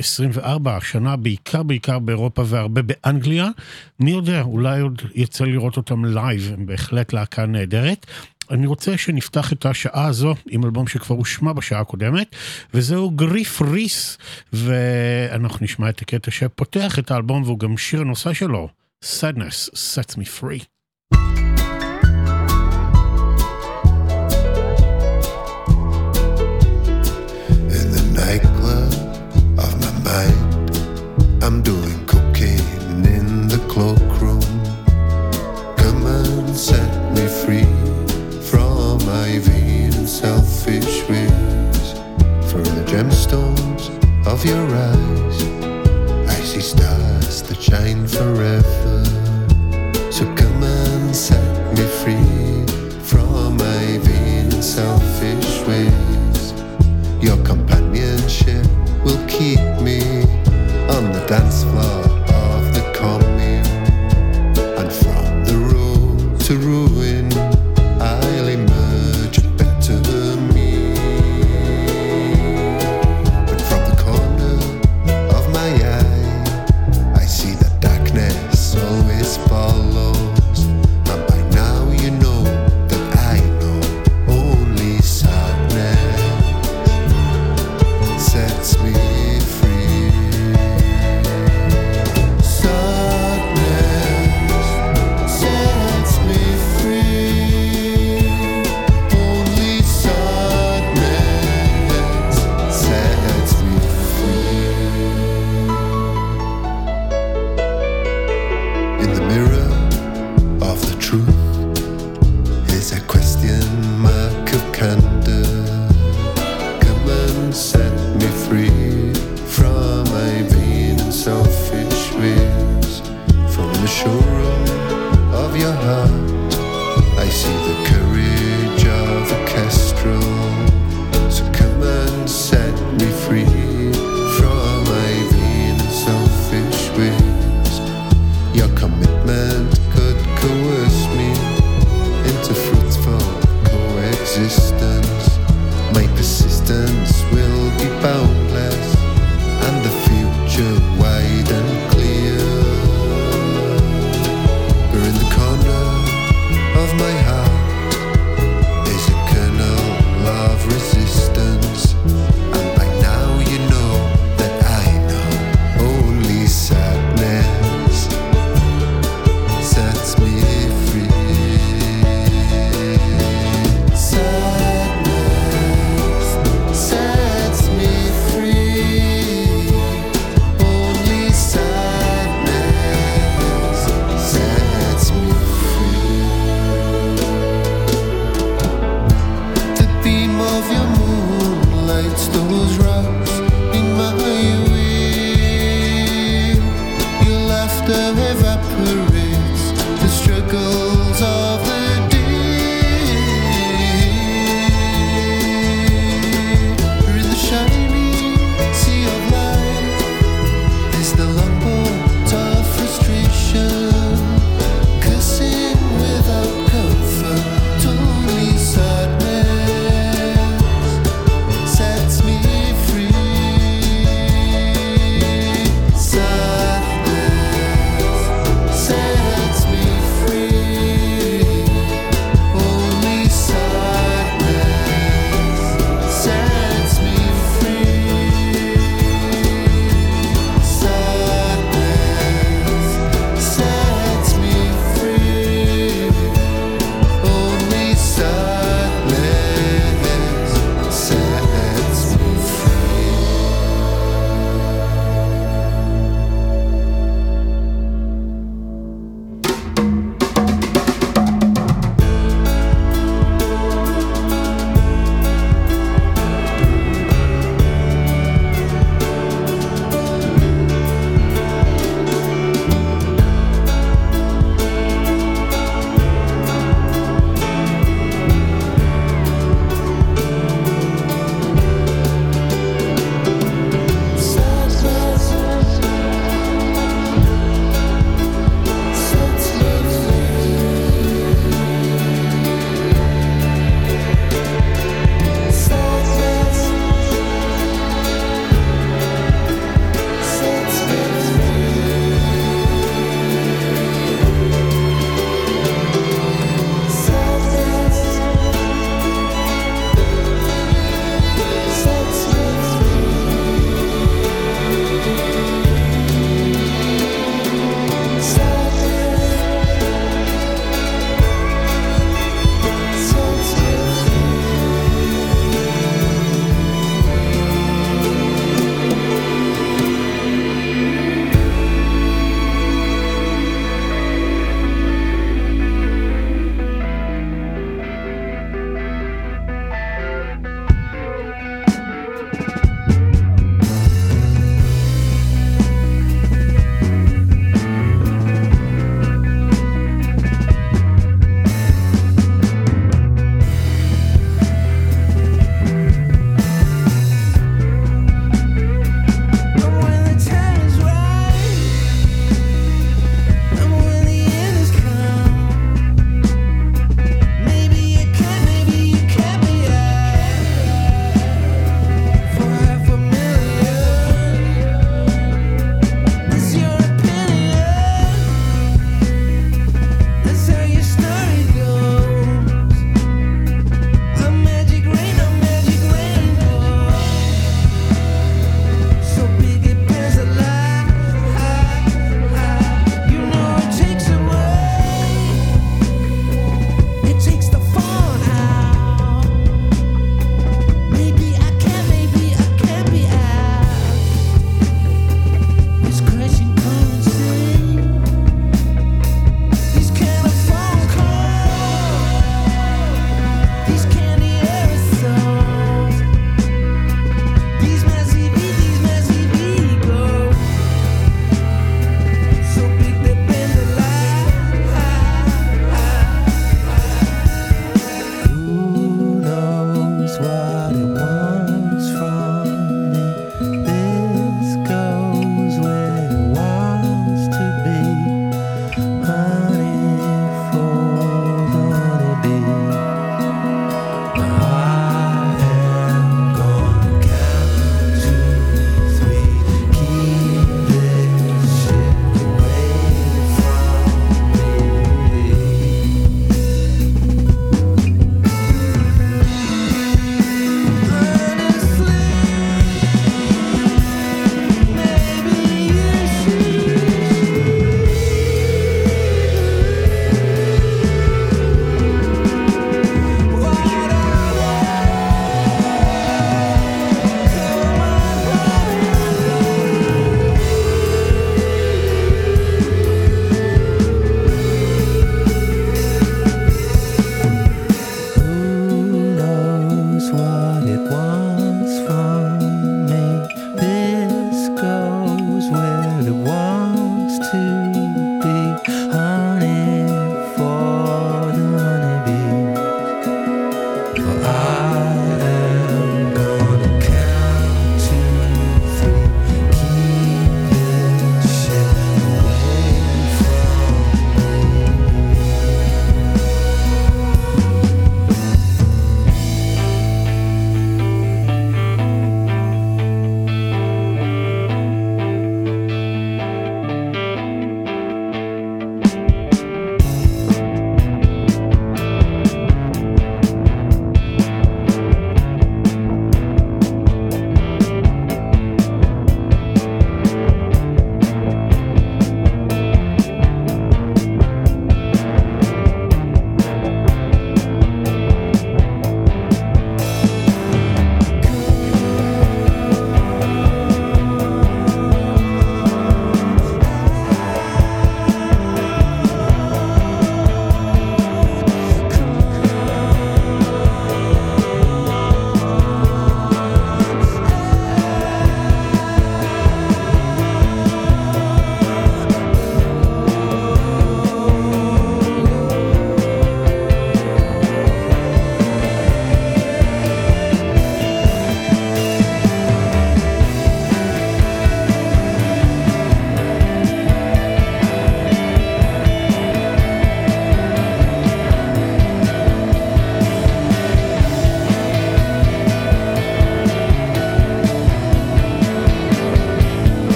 24 0.00 0.76
השנה, 0.76 1.16
בעיקר 1.16 1.62
בעיקר 1.62 1.98
באירופה 1.98 2.42
והרבה 2.46 2.82
באנגליה. 2.82 3.48
מי 4.00 4.10
יודע, 4.10 4.42
אולי 4.42 4.80
עוד 4.80 5.02
יצא 5.14 5.44
לראות 5.44 5.76
אותם 5.76 6.04
לייב, 6.04 6.50
הם 6.54 6.66
בהחלט 6.66 7.12
להקה 7.12 7.46
נהדרת. 7.46 8.06
אני 8.50 8.66
רוצה 8.66 8.98
שנפתח 8.98 9.52
את 9.52 9.66
השעה 9.66 10.06
הזו 10.06 10.34
עם 10.48 10.64
אלבום 10.64 10.86
שכבר 10.86 11.16
הושמע 11.16 11.52
בשעה 11.52 11.80
הקודמת, 11.80 12.36
וזהו 12.74 13.10
גראף 13.10 13.62
ריס, 13.62 14.18
ואנחנו 14.52 15.64
נשמע 15.64 15.88
את 15.88 16.00
הקטע 16.00 16.30
שפותח 16.30 16.98
את 16.98 17.10
האלבום 17.10 17.42
והוא 17.42 17.58
גם 17.58 17.76
שיר 17.76 18.00
הנושא 18.00 18.32
שלו, 18.32 18.68
Sadness 19.04 19.70
Sets 19.74 20.14
Me 20.16 20.40
Free. 20.40 20.79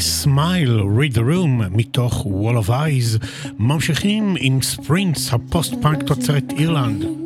The 0.00 0.27
Smile, 0.27 0.80
read 0.80 1.14
the 1.14 1.20
room, 1.20 1.68
מתוך 1.70 2.26
Wall 2.26 2.66
of 2.66 2.68
Eyes, 2.68 3.26
ממשיכים 3.58 4.34
עם 4.38 4.62
Sprints, 4.62 5.32
הפוסט-פאנק 5.32 6.02
תוצרת 6.02 6.52
אירלנד. 6.58 7.19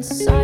inside. 0.00 0.39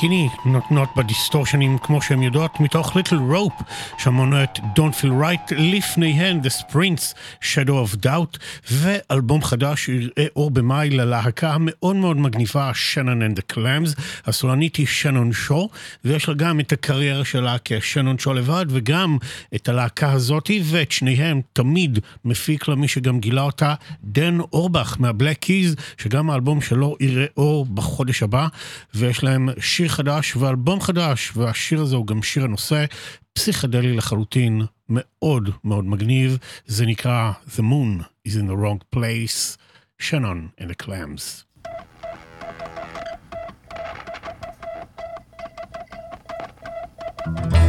קיני 0.00 0.28
נותנות 0.44 0.88
בדיסטורשנים 0.96 1.78
כמו 1.78 2.02
שהן 2.02 2.22
יודעות 2.22 2.60
מתוך 2.60 2.96
ליטל 2.96 3.16
רופ 3.16 3.52
שמענו 3.98 4.42
את 4.42 4.58
Don't 4.58 5.02
Feel 5.02 5.22
Right 5.22 5.54
לפניהן 5.56 6.40
The 6.40 6.62
Sprints 6.62 7.14
Shadow 7.42 7.68
of 7.68 8.04
Doubt 8.04 8.38
ואלבום 8.70 9.42
חדש 9.42 9.84
שיראה 9.84 10.26
אור 10.36 10.50
במאי 10.50 10.90
ללהקה 10.90 11.54
המאוד 11.54 11.96
מאוד 11.96 12.16
מגניבה 12.16 12.70
שנון 12.74 13.22
and 13.22 13.36
the 13.36 13.54
Clams 13.54 14.00
הסולנית 14.26 14.76
היא 14.76 14.86
שנון 14.86 15.32
שו 15.32 15.68
ויש 16.04 16.28
לה 16.28 16.34
גם 16.34 16.60
את 16.60 16.72
הקריירה 16.72 17.24
שלה 17.24 17.56
כשנון 17.64 18.18
שו 18.18 18.34
לבד 18.34 18.66
וגם 18.68 19.18
את 19.54 19.68
הלהקה 19.68 20.12
הזאתי 20.12 20.62
ואת 20.64 20.92
שניהם 20.92 21.40
תמיד 21.52 21.98
מפיק 22.24 22.68
לה 22.68 22.74
מי 22.74 22.88
שגם 22.88 23.20
גילה 23.20 23.42
אותה 23.42 23.74
דן 24.04 24.40
אורבך 24.40 24.96
מהבלק 24.98 25.38
קיז 25.38 25.76
שגם 25.98 26.30
האלבום 26.30 26.60
שלו 26.60 26.96
יראה 27.00 27.26
אור 27.36 27.66
בחודש 27.66 28.22
הבא 28.22 28.46
ויש 28.94 29.24
להם 29.24 29.48
שיר 29.60 29.89
חדש 29.90 30.36
ואלבום 30.36 30.80
חדש, 30.80 31.32
והשיר 31.36 31.80
הזה 31.80 31.96
הוא 31.96 32.06
גם 32.06 32.22
שיר 32.22 32.44
הנושא, 32.44 32.84
פסיכדלי 33.32 33.96
לחלוטין, 33.96 34.62
מאוד 34.88 35.50
מאוד 35.64 35.84
מגניב, 35.84 36.38
זה 36.66 36.86
נקרא 36.86 37.32
The 37.56 37.60
Moon 37.60 38.04
is 38.28 38.32
in 38.32 38.46
the 38.46 38.56
wrong 38.56 38.80
place, 38.96 39.56
Shannon 40.00 40.52
and 40.58 40.70
the 40.70 40.74
Clams. 40.74 41.44
The 47.24 47.59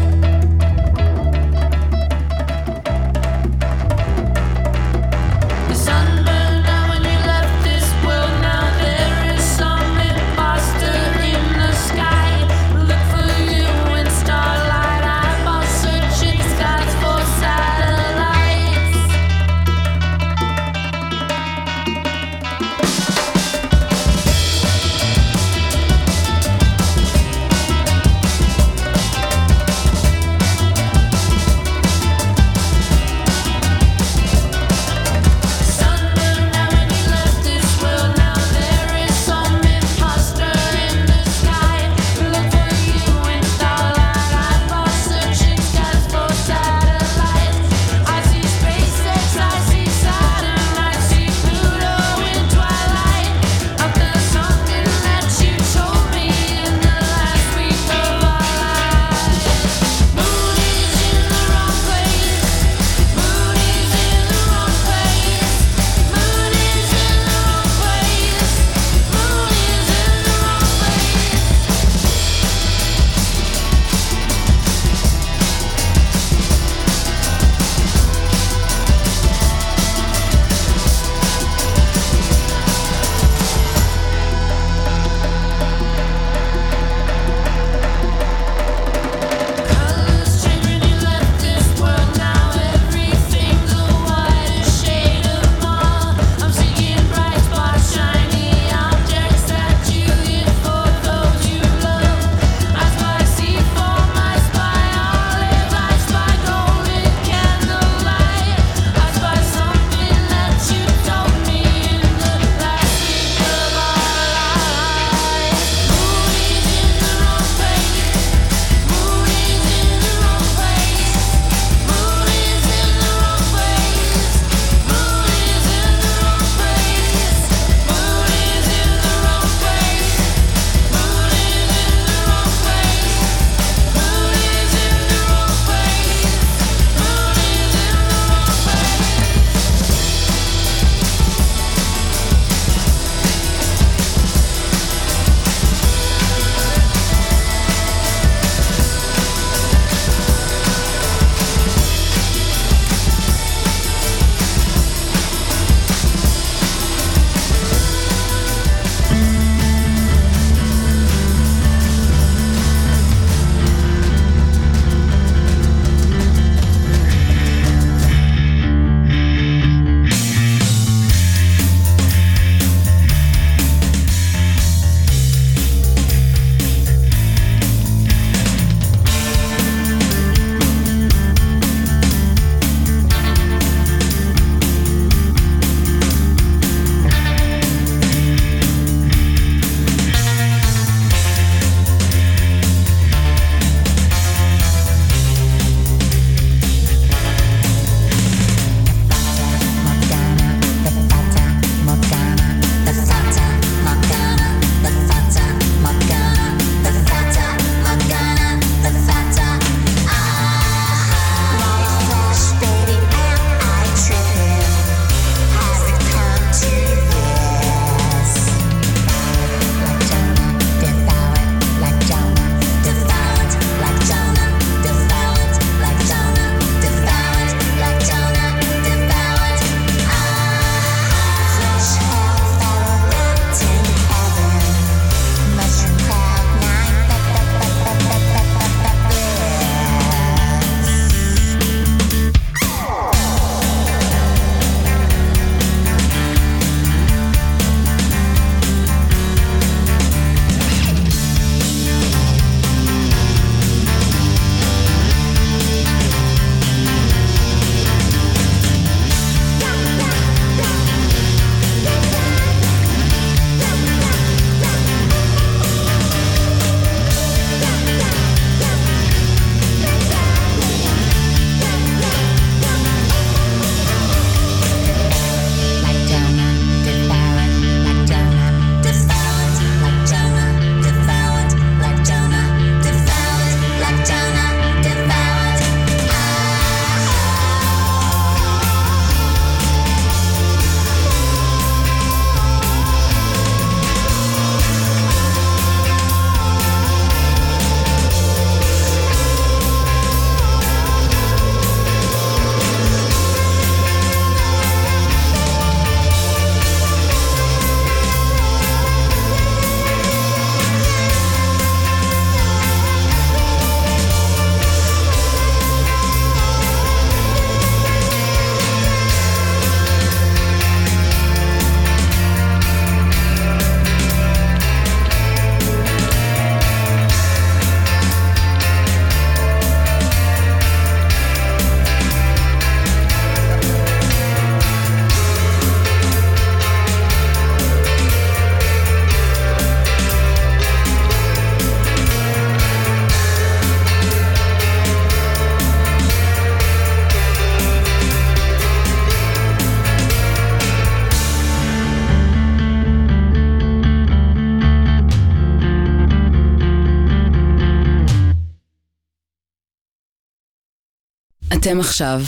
אתם 361.62 361.80
עכשיו 361.80 362.22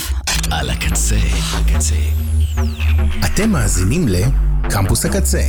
על 0.52 0.70
הקצה. 0.70 1.16
הקצה. 1.54 1.96
אתם 3.26 3.50
מאזינים 3.50 4.06
לקמפוס 4.08 5.06
הקצה. 5.06 5.42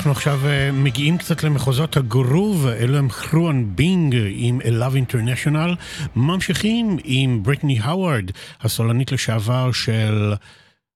אנחנו 0.00 0.12
עכשיו 0.12 0.40
אה, 0.46 0.72
מגיעים 0.72 1.18
קצת 1.18 1.44
למחוזות 1.44 1.96
הגרוב, 1.96 2.66
אלו 2.66 2.98
הם 2.98 3.10
חרואן 3.10 3.76
בינג 3.76 4.16
עם 4.30 4.60
Love 4.60 5.12
International, 5.12 5.76
ממשיכים 6.16 6.96
עם 7.04 7.42
בריטני 7.42 7.78
האווארד, 7.80 8.30
הסולנית 8.60 9.12
לשעבר 9.12 9.72
של 9.72 10.34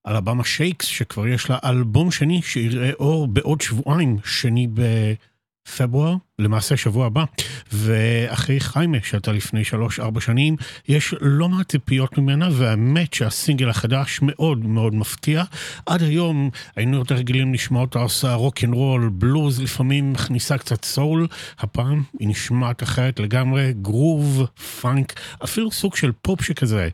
אלבמה 0.06 0.44
שייקס, 0.44 0.86
שכבר 0.86 1.26
יש 1.26 1.51
לה 1.51 1.59
אלבום 1.64 2.10
שני 2.10 2.43
שיראה 2.43 2.90
אור 2.98 3.26
בעוד 3.26 3.60
שבועיים, 3.60 4.18
שני 4.24 4.66
בפברואר, 5.69 6.15
למעשה 6.39 6.77
שבוע 6.77 7.07
הבא. 7.07 7.24
ואחרי 7.73 8.61
חיימה, 8.61 8.99
שהייתה 9.03 9.32
לפני 9.32 9.65
שלוש-ארבע 9.65 10.20
שנים, 10.20 10.57
יש 10.89 11.15
לא 11.20 11.49
מעט 11.49 11.69
ציפיות 11.69 12.19
ממנה, 12.19 12.49
והאמת 12.53 13.15
שהסינגל 13.15 13.70
החדש 13.70 14.19
מאוד 14.23 14.65
מאוד 14.65 14.95
מפתיע. 14.95 15.45
עד 15.86 16.03
היום 16.03 16.51
היינו 16.77 16.97
יותר 16.97 17.15
רגילים 17.15 17.55
לשמוע 17.55 17.82
אותה 17.82 17.99
עושה 17.99 18.35
רוק 18.35 18.65
אנד 18.65 18.74
רול, 18.74 19.11
בלוז, 19.12 19.61
לפעמים 19.61 20.12
מכניסה 20.12 20.59
קצת 20.59 20.85
סול, 20.85 21.27
הפעם 21.59 22.03
היא 22.20 22.28
נשמעת 22.28 22.82
אחרת 22.82 23.20
לגמרי, 23.20 23.73
גרוב, 23.82 24.47
פאנק, 24.81 25.20
אפילו 25.45 25.70
סוג 25.70 25.97
של 25.97 26.12
פופ 26.23 26.43
שכזה. 26.43 26.89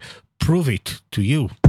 prove 0.44 0.68
it 0.68 1.00
to 1.12 1.20
you. 1.20 1.59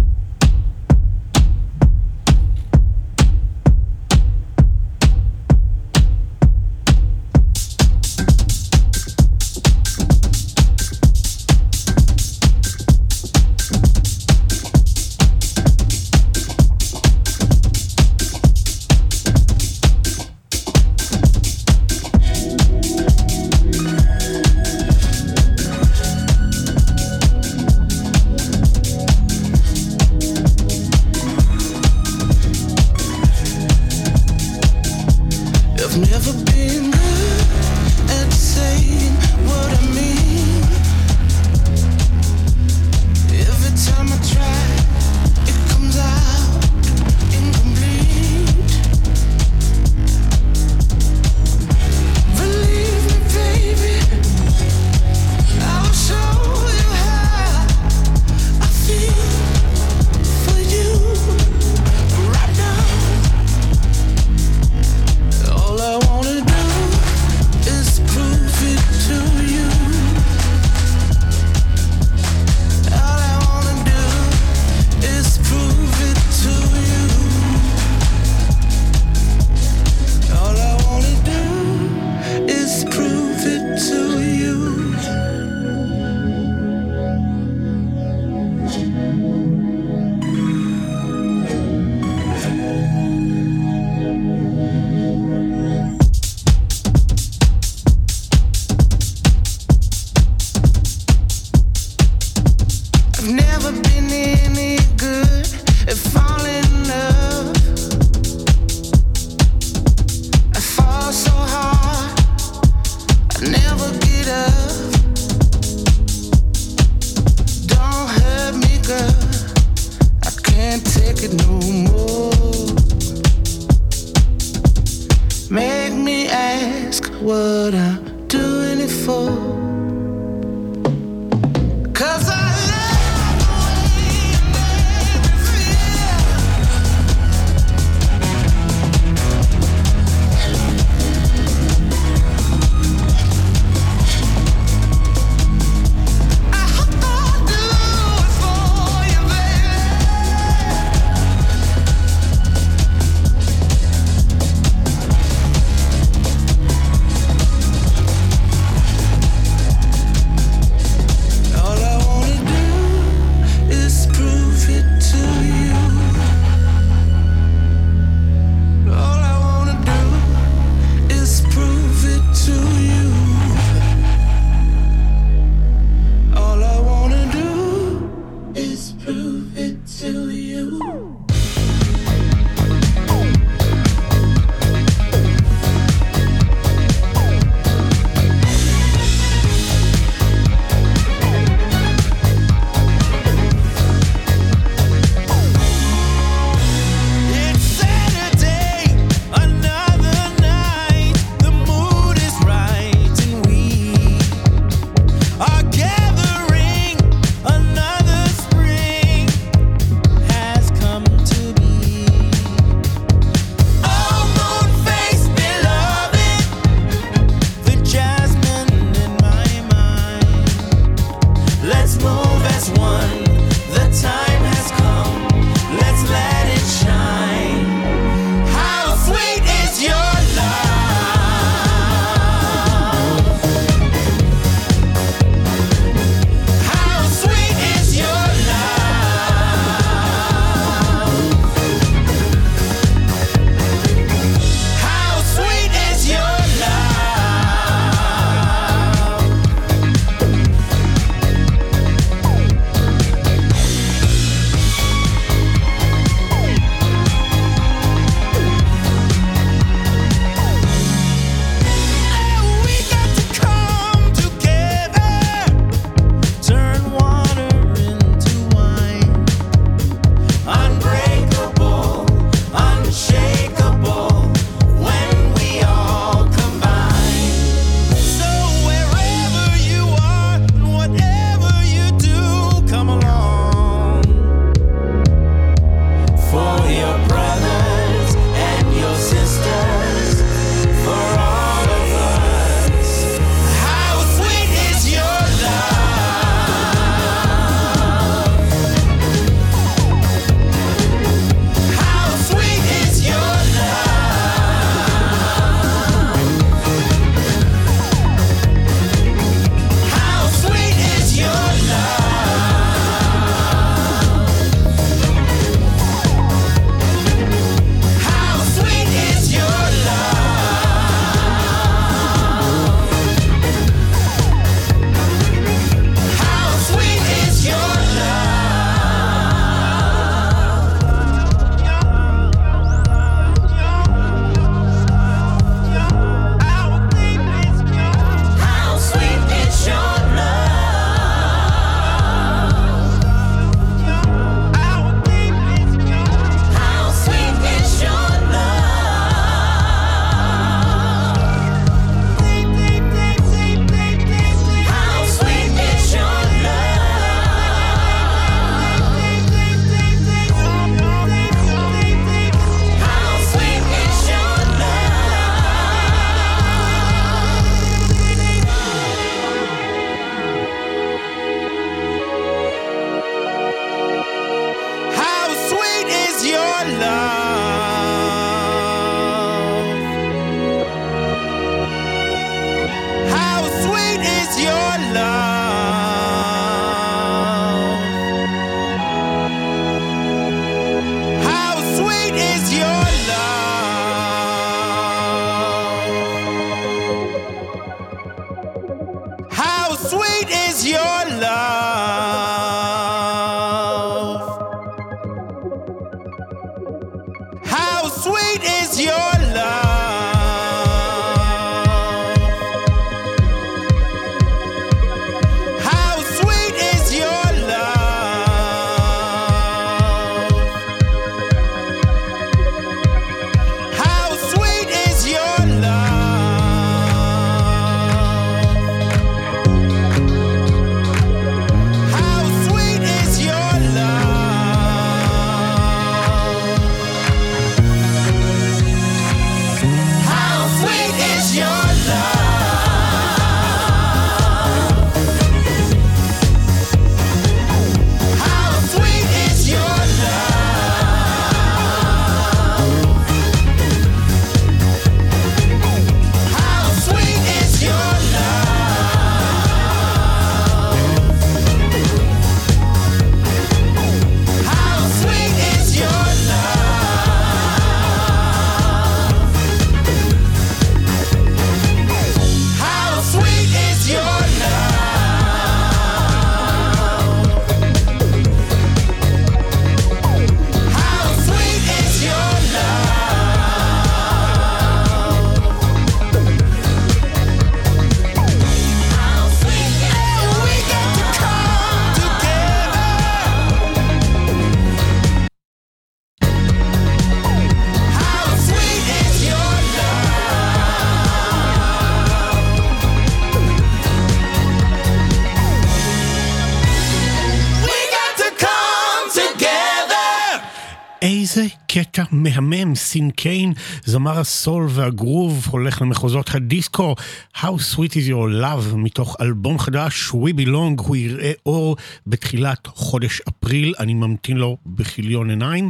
איזה 511.38 511.48
קטע 511.68 512.04
מהמם, 512.12 512.76
סין 512.76 513.12
קיין, 513.12 513.54
זמר 513.86 514.20
הסול 514.20 514.68
והגרוב, 514.70 515.48
הולך 515.52 515.82
למחוזות 515.82 516.36
הדיסקו, 516.36 516.96
How 517.36 517.76
Sweet 517.76 517.92
is 517.92 518.10
Your 518.10 518.44
Love, 518.44 518.76
מתוך 518.76 519.16
אלבום 519.22 519.60
חדש, 519.60 520.10
We 520.10 520.34
Belong, 520.40 520.82
הוא 520.82 520.96
יראה 520.96 521.32
אור 521.46 521.76
בתחילת 522.08 522.68
חודש 522.68 523.22
אפריל, 523.30 523.74
אני 523.80 523.94
ממתין 523.94 524.38
לו 524.38 524.58
בכיליון 524.66 525.30
עיניים. 525.30 525.70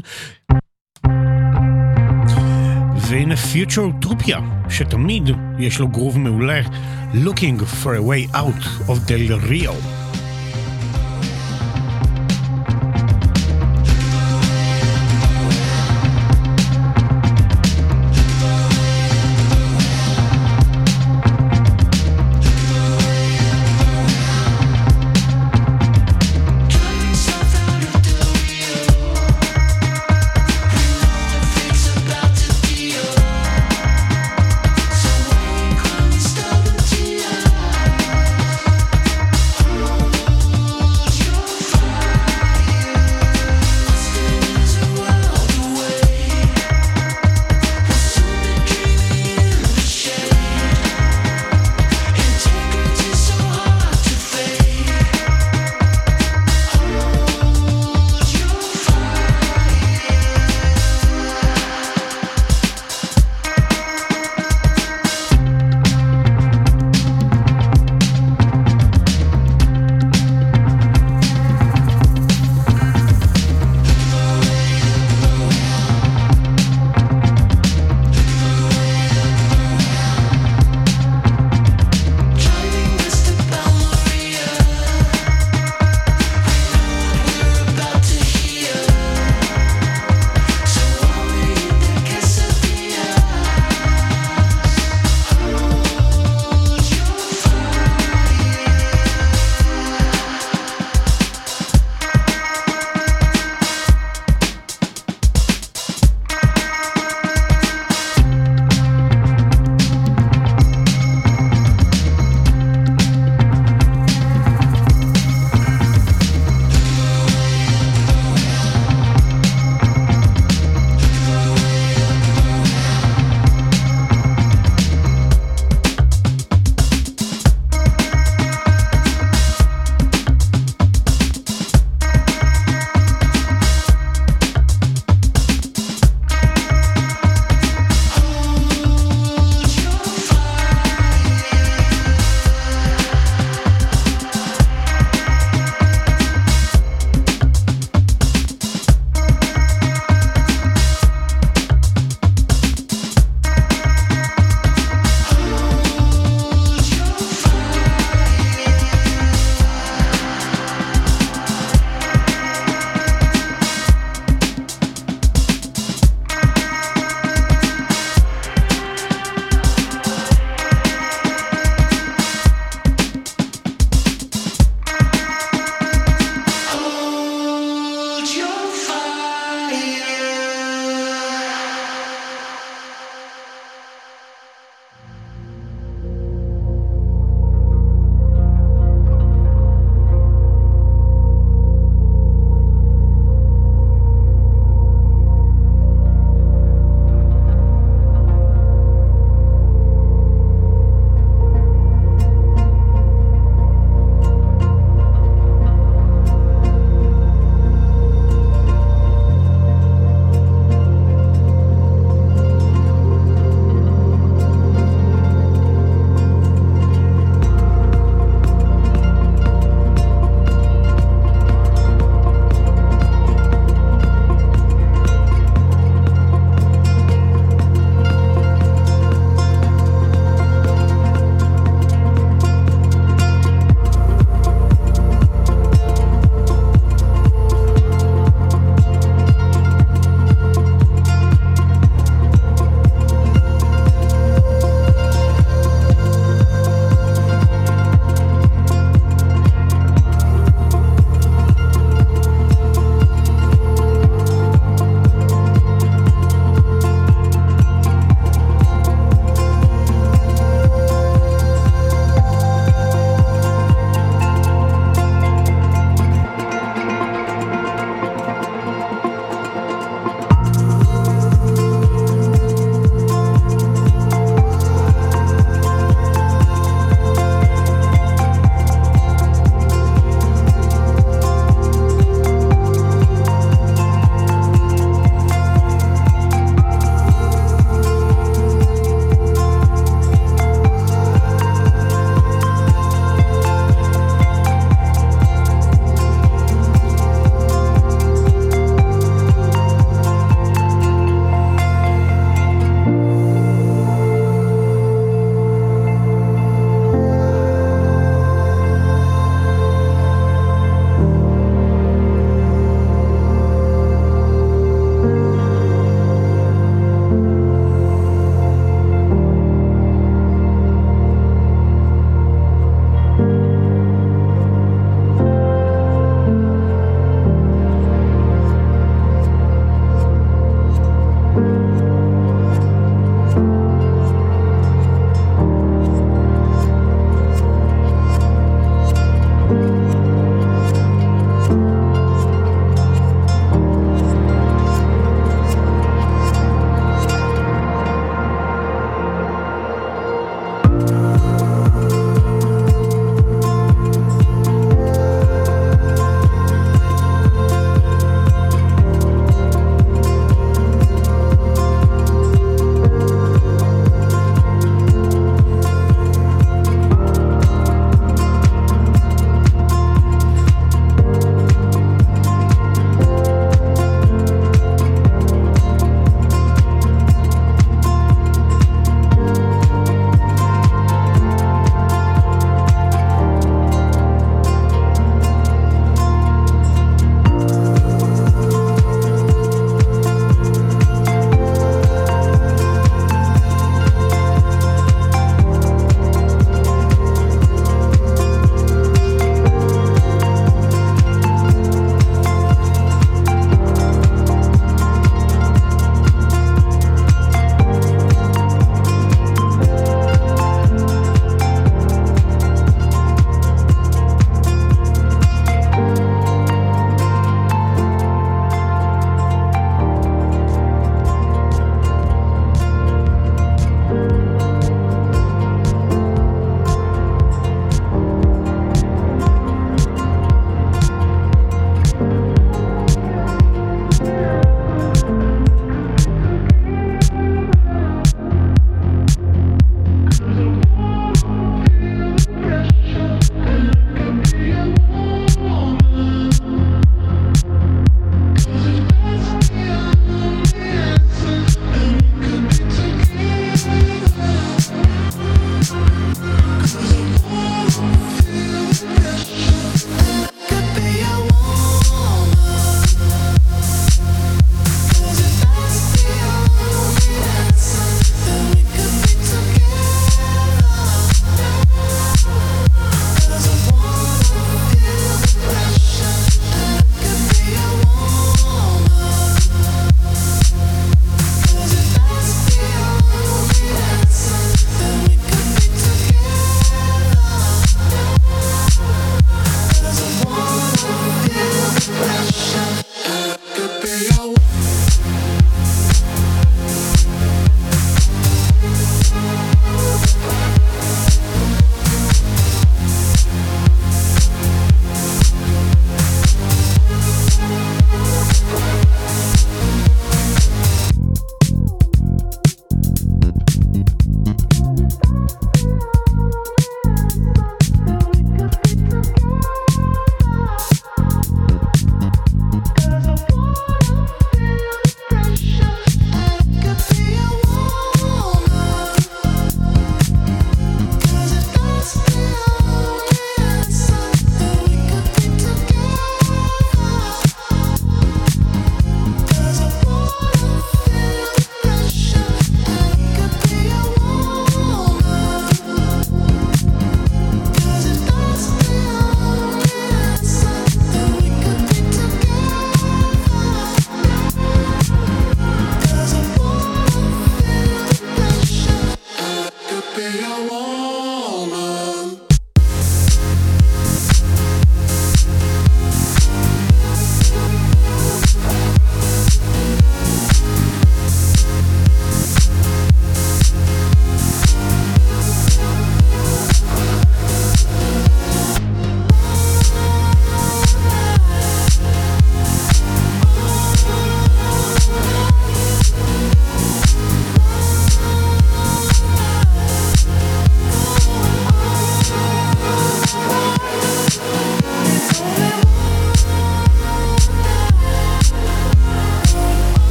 והנה 2.95 3.35
Future 3.35 4.05
Utopia, 4.05 4.39
שתמיד 4.69 5.29
יש 5.59 5.79
לו 5.79 5.87
גרוב 5.87 6.17
מעולה, 6.17 6.61
Looking 7.13 7.59
for 7.83 7.93
a 7.95 8.01
way 8.01 8.35
out 8.35 8.89
of 8.89 9.07
Del 9.07 9.49
Rio. 9.49 10.00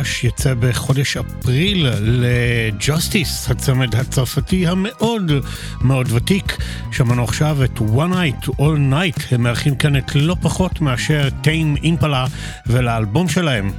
חדש 0.00 0.24
יצא 0.24 0.54
בחודש 0.54 1.16
אפריל 1.16 1.86
לג'וסטיס, 2.02 3.50
הצמד 3.50 3.94
הצרפתי 3.94 4.66
המאוד 4.66 5.32
מאוד 5.80 6.12
ותיק. 6.12 6.56
שמענו 6.92 7.24
עכשיו 7.24 7.64
את 7.64 7.78
One 7.78 8.12
Night 8.12 8.48
All 8.48 8.92
Night, 8.92 9.22
הם 9.30 9.42
מארחים 9.42 9.74
כאן 9.76 9.96
את 9.96 10.14
לא 10.14 10.36
פחות 10.42 10.80
מאשר 10.80 11.28
טיים 11.42 11.76
אימפלה 11.76 12.26
ולאלבום 12.66 13.28
שלהם, 13.28 13.70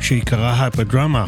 שעיקרה 0.00 0.62
הייפרדרמה. 0.62 1.26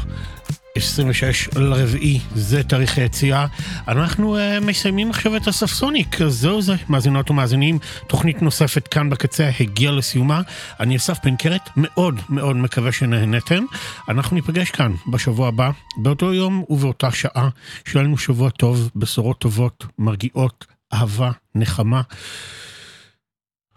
26 0.76 1.48
לרביעי, 1.56 2.20
זה 2.34 2.62
תאריך 2.62 2.98
היציאה. 2.98 3.46
אנחנו 3.88 4.36
uh, 4.36 4.40
מסיימים 4.64 5.10
עכשיו 5.10 5.36
את 5.36 5.46
הספסוניק, 5.48 6.16
זהו 6.28 6.62
זה, 6.62 6.74
מאזינות 6.88 7.30
ומאזינים. 7.30 7.78
תוכנית 8.06 8.42
נוספת 8.42 8.88
כאן 8.88 9.10
בקצה 9.10 9.50
הגיעה 9.60 9.92
לסיומה. 9.92 10.42
אני 10.80 10.96
אסף 10.96 11.18
בן 11.24 11.36
קרת, 11.36 11.68
מאוד 11.76 12.20
מאוד 12.28 12.56
מקווה 12.56 12.92
שנהנתם. 12.92 13.64
אנחנו 14.08 14.36
ניפגש 14.36 14.70
כאן 14.70 14.92
בשבוע 15.12 15.48
הבא, 15.48 15.70
באותו 15.96 16.34
יום 16.34 16.64
ובאותה 16.70 17.10
שעה. 17.10 17.48
שיהיה 17.84 18.04
לנו 18.04 18.18
שבוע 18.18 18.50
טוב, 18.50 18.90
בשורות 18.96 19.38
טובות, 19.38 19.86
מרגיעות, 19.98 20.64
אהבה, 20.92 21.30
נחמה. 21.54 22.02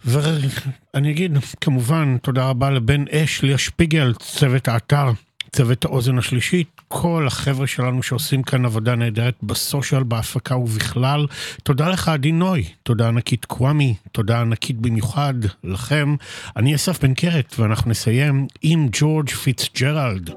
ואני 0.06 1.12
אגיד, 1.12 1.38
כמובן, 1.62 2.18
תודה 2.18 2.50
רבה 2.50 2.70
לבן 2.70 3.08
אש, 3.08 3.44
ליה 3.44 3.58
שפיגל, 3.58 4.14
צוות 4.14 4.68
האתר. 4.68 5.12
צוות 5.52 5.86
האוזן 5.86 6.18
השלישית, 6.18 6.82
כל 6.88 7.28
החבר'ה 7.28 7.68
שלנו 7.68 8.04
שעושים 8.04 8.44
כאן 8.44 8.66
עבודה 8.66 8.96
נהדרת 8.96 9.36
בסושיאל, 9.44 10.04
בהפקה 10.04 10.56
ובכלל. 10.58 11.26
תודה 11.64 11.90
לך, 11.90 12.08
עדי 12.08 12.32
נוי, 12.32 12.64
תודה 12.84 13.08
ענקית 13.08 13.46
קוואמי, 13.46 13.96
תודה 14.12 14.42
ענקית 14.42 14.78
במיוחד 14.78 15.34
לכם. 15.64 16.16
אני 16.56 16.76
אסף 16.76 17.04
בן 17.04 17.14
קרת, 17.14 17.56
ואנחנו 17.60 17.92
נסיים 17.92 18.48
עם 18.62 18.88
ג'ורג' 18.92 19.30
פיצג'רלד. 19.30 20.30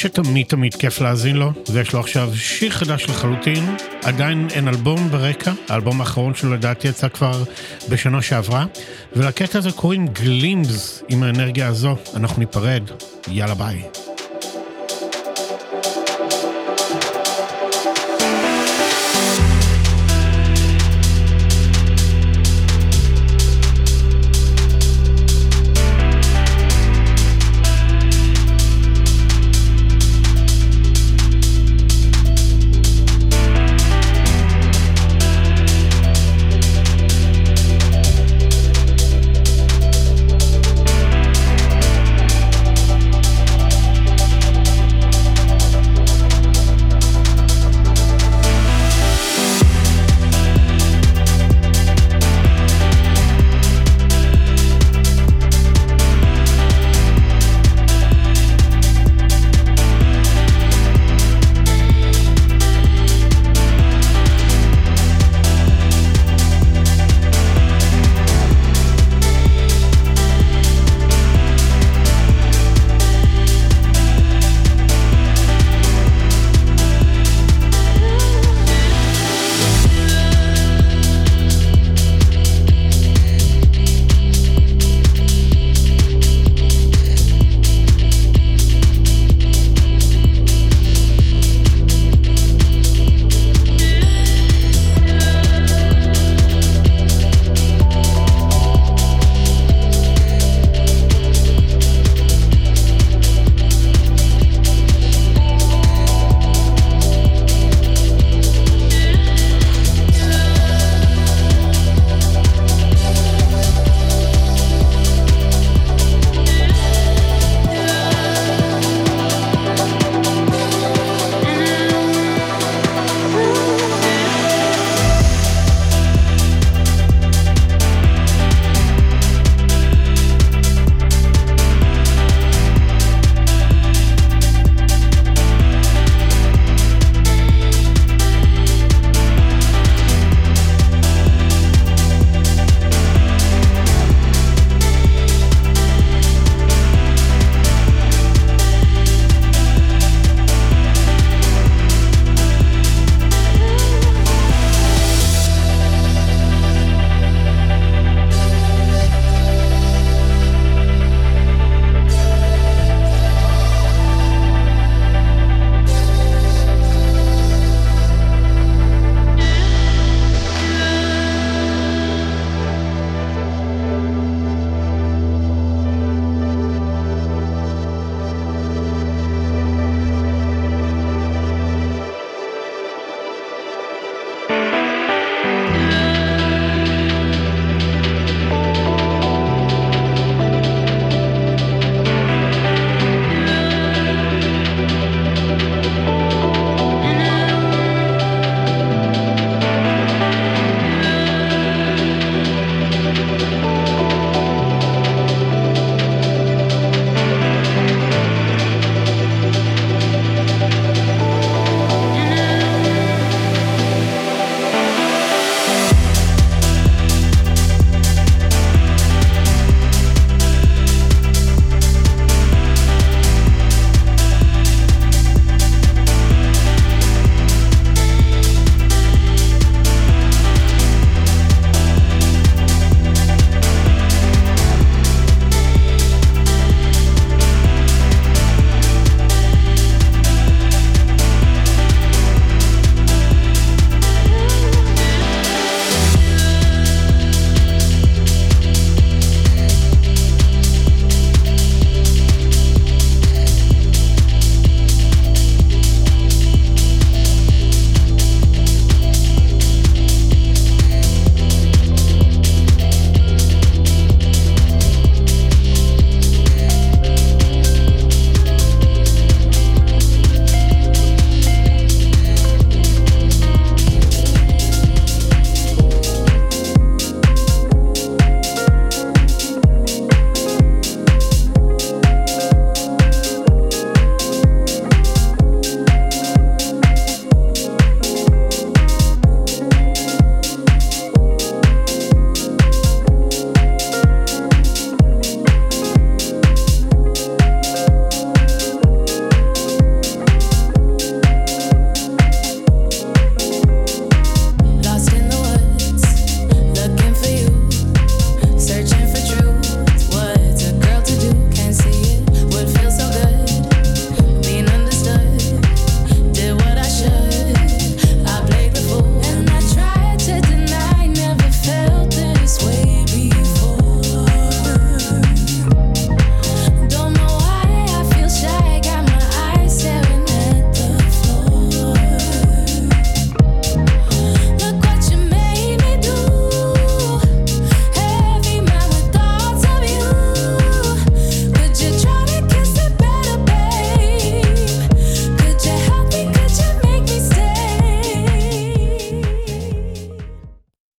שתמיד 0.00 0.46
תמיד 0.46 0.74
כיף 0.74 1.00
להאזין 1.00 1.36
לו, 1.36 1.52
ויש 1.72 1.92
לו 1.92 2.00
עכשיו 2.00 2.30
שיר 2.34 2.70
חדש 2.70 3.04
לחלוטין, 3.04 3.76
עדיין 4.02 4.48
אין 4.54 4.68
אלבום 4.68 5.08
ברקע, 5.10 5.52
האלבום 5.68 6.00
האחרון 6.00 6.34
שלו 6.34 6.54
לדעתי 6.54 6.88
יצא 6.88 7.08
כבר 7.08 7.44
בשנה 7.88 8.22
שעברה, 8.22 8.66
ולקטע 9.16 9.58
הזה 9.58 9.72
קוראים 9.72 10.06
Glimpse, 10.06 11.02
עם 11.08 11.22
האנרגיה 11.22 11.66
הזו. 11.66 11.96
אנחנו 12.14 12.40
ניפרד, 12.40 12.82
יאללה 13.28 13.54
ביי. 13.54 13.82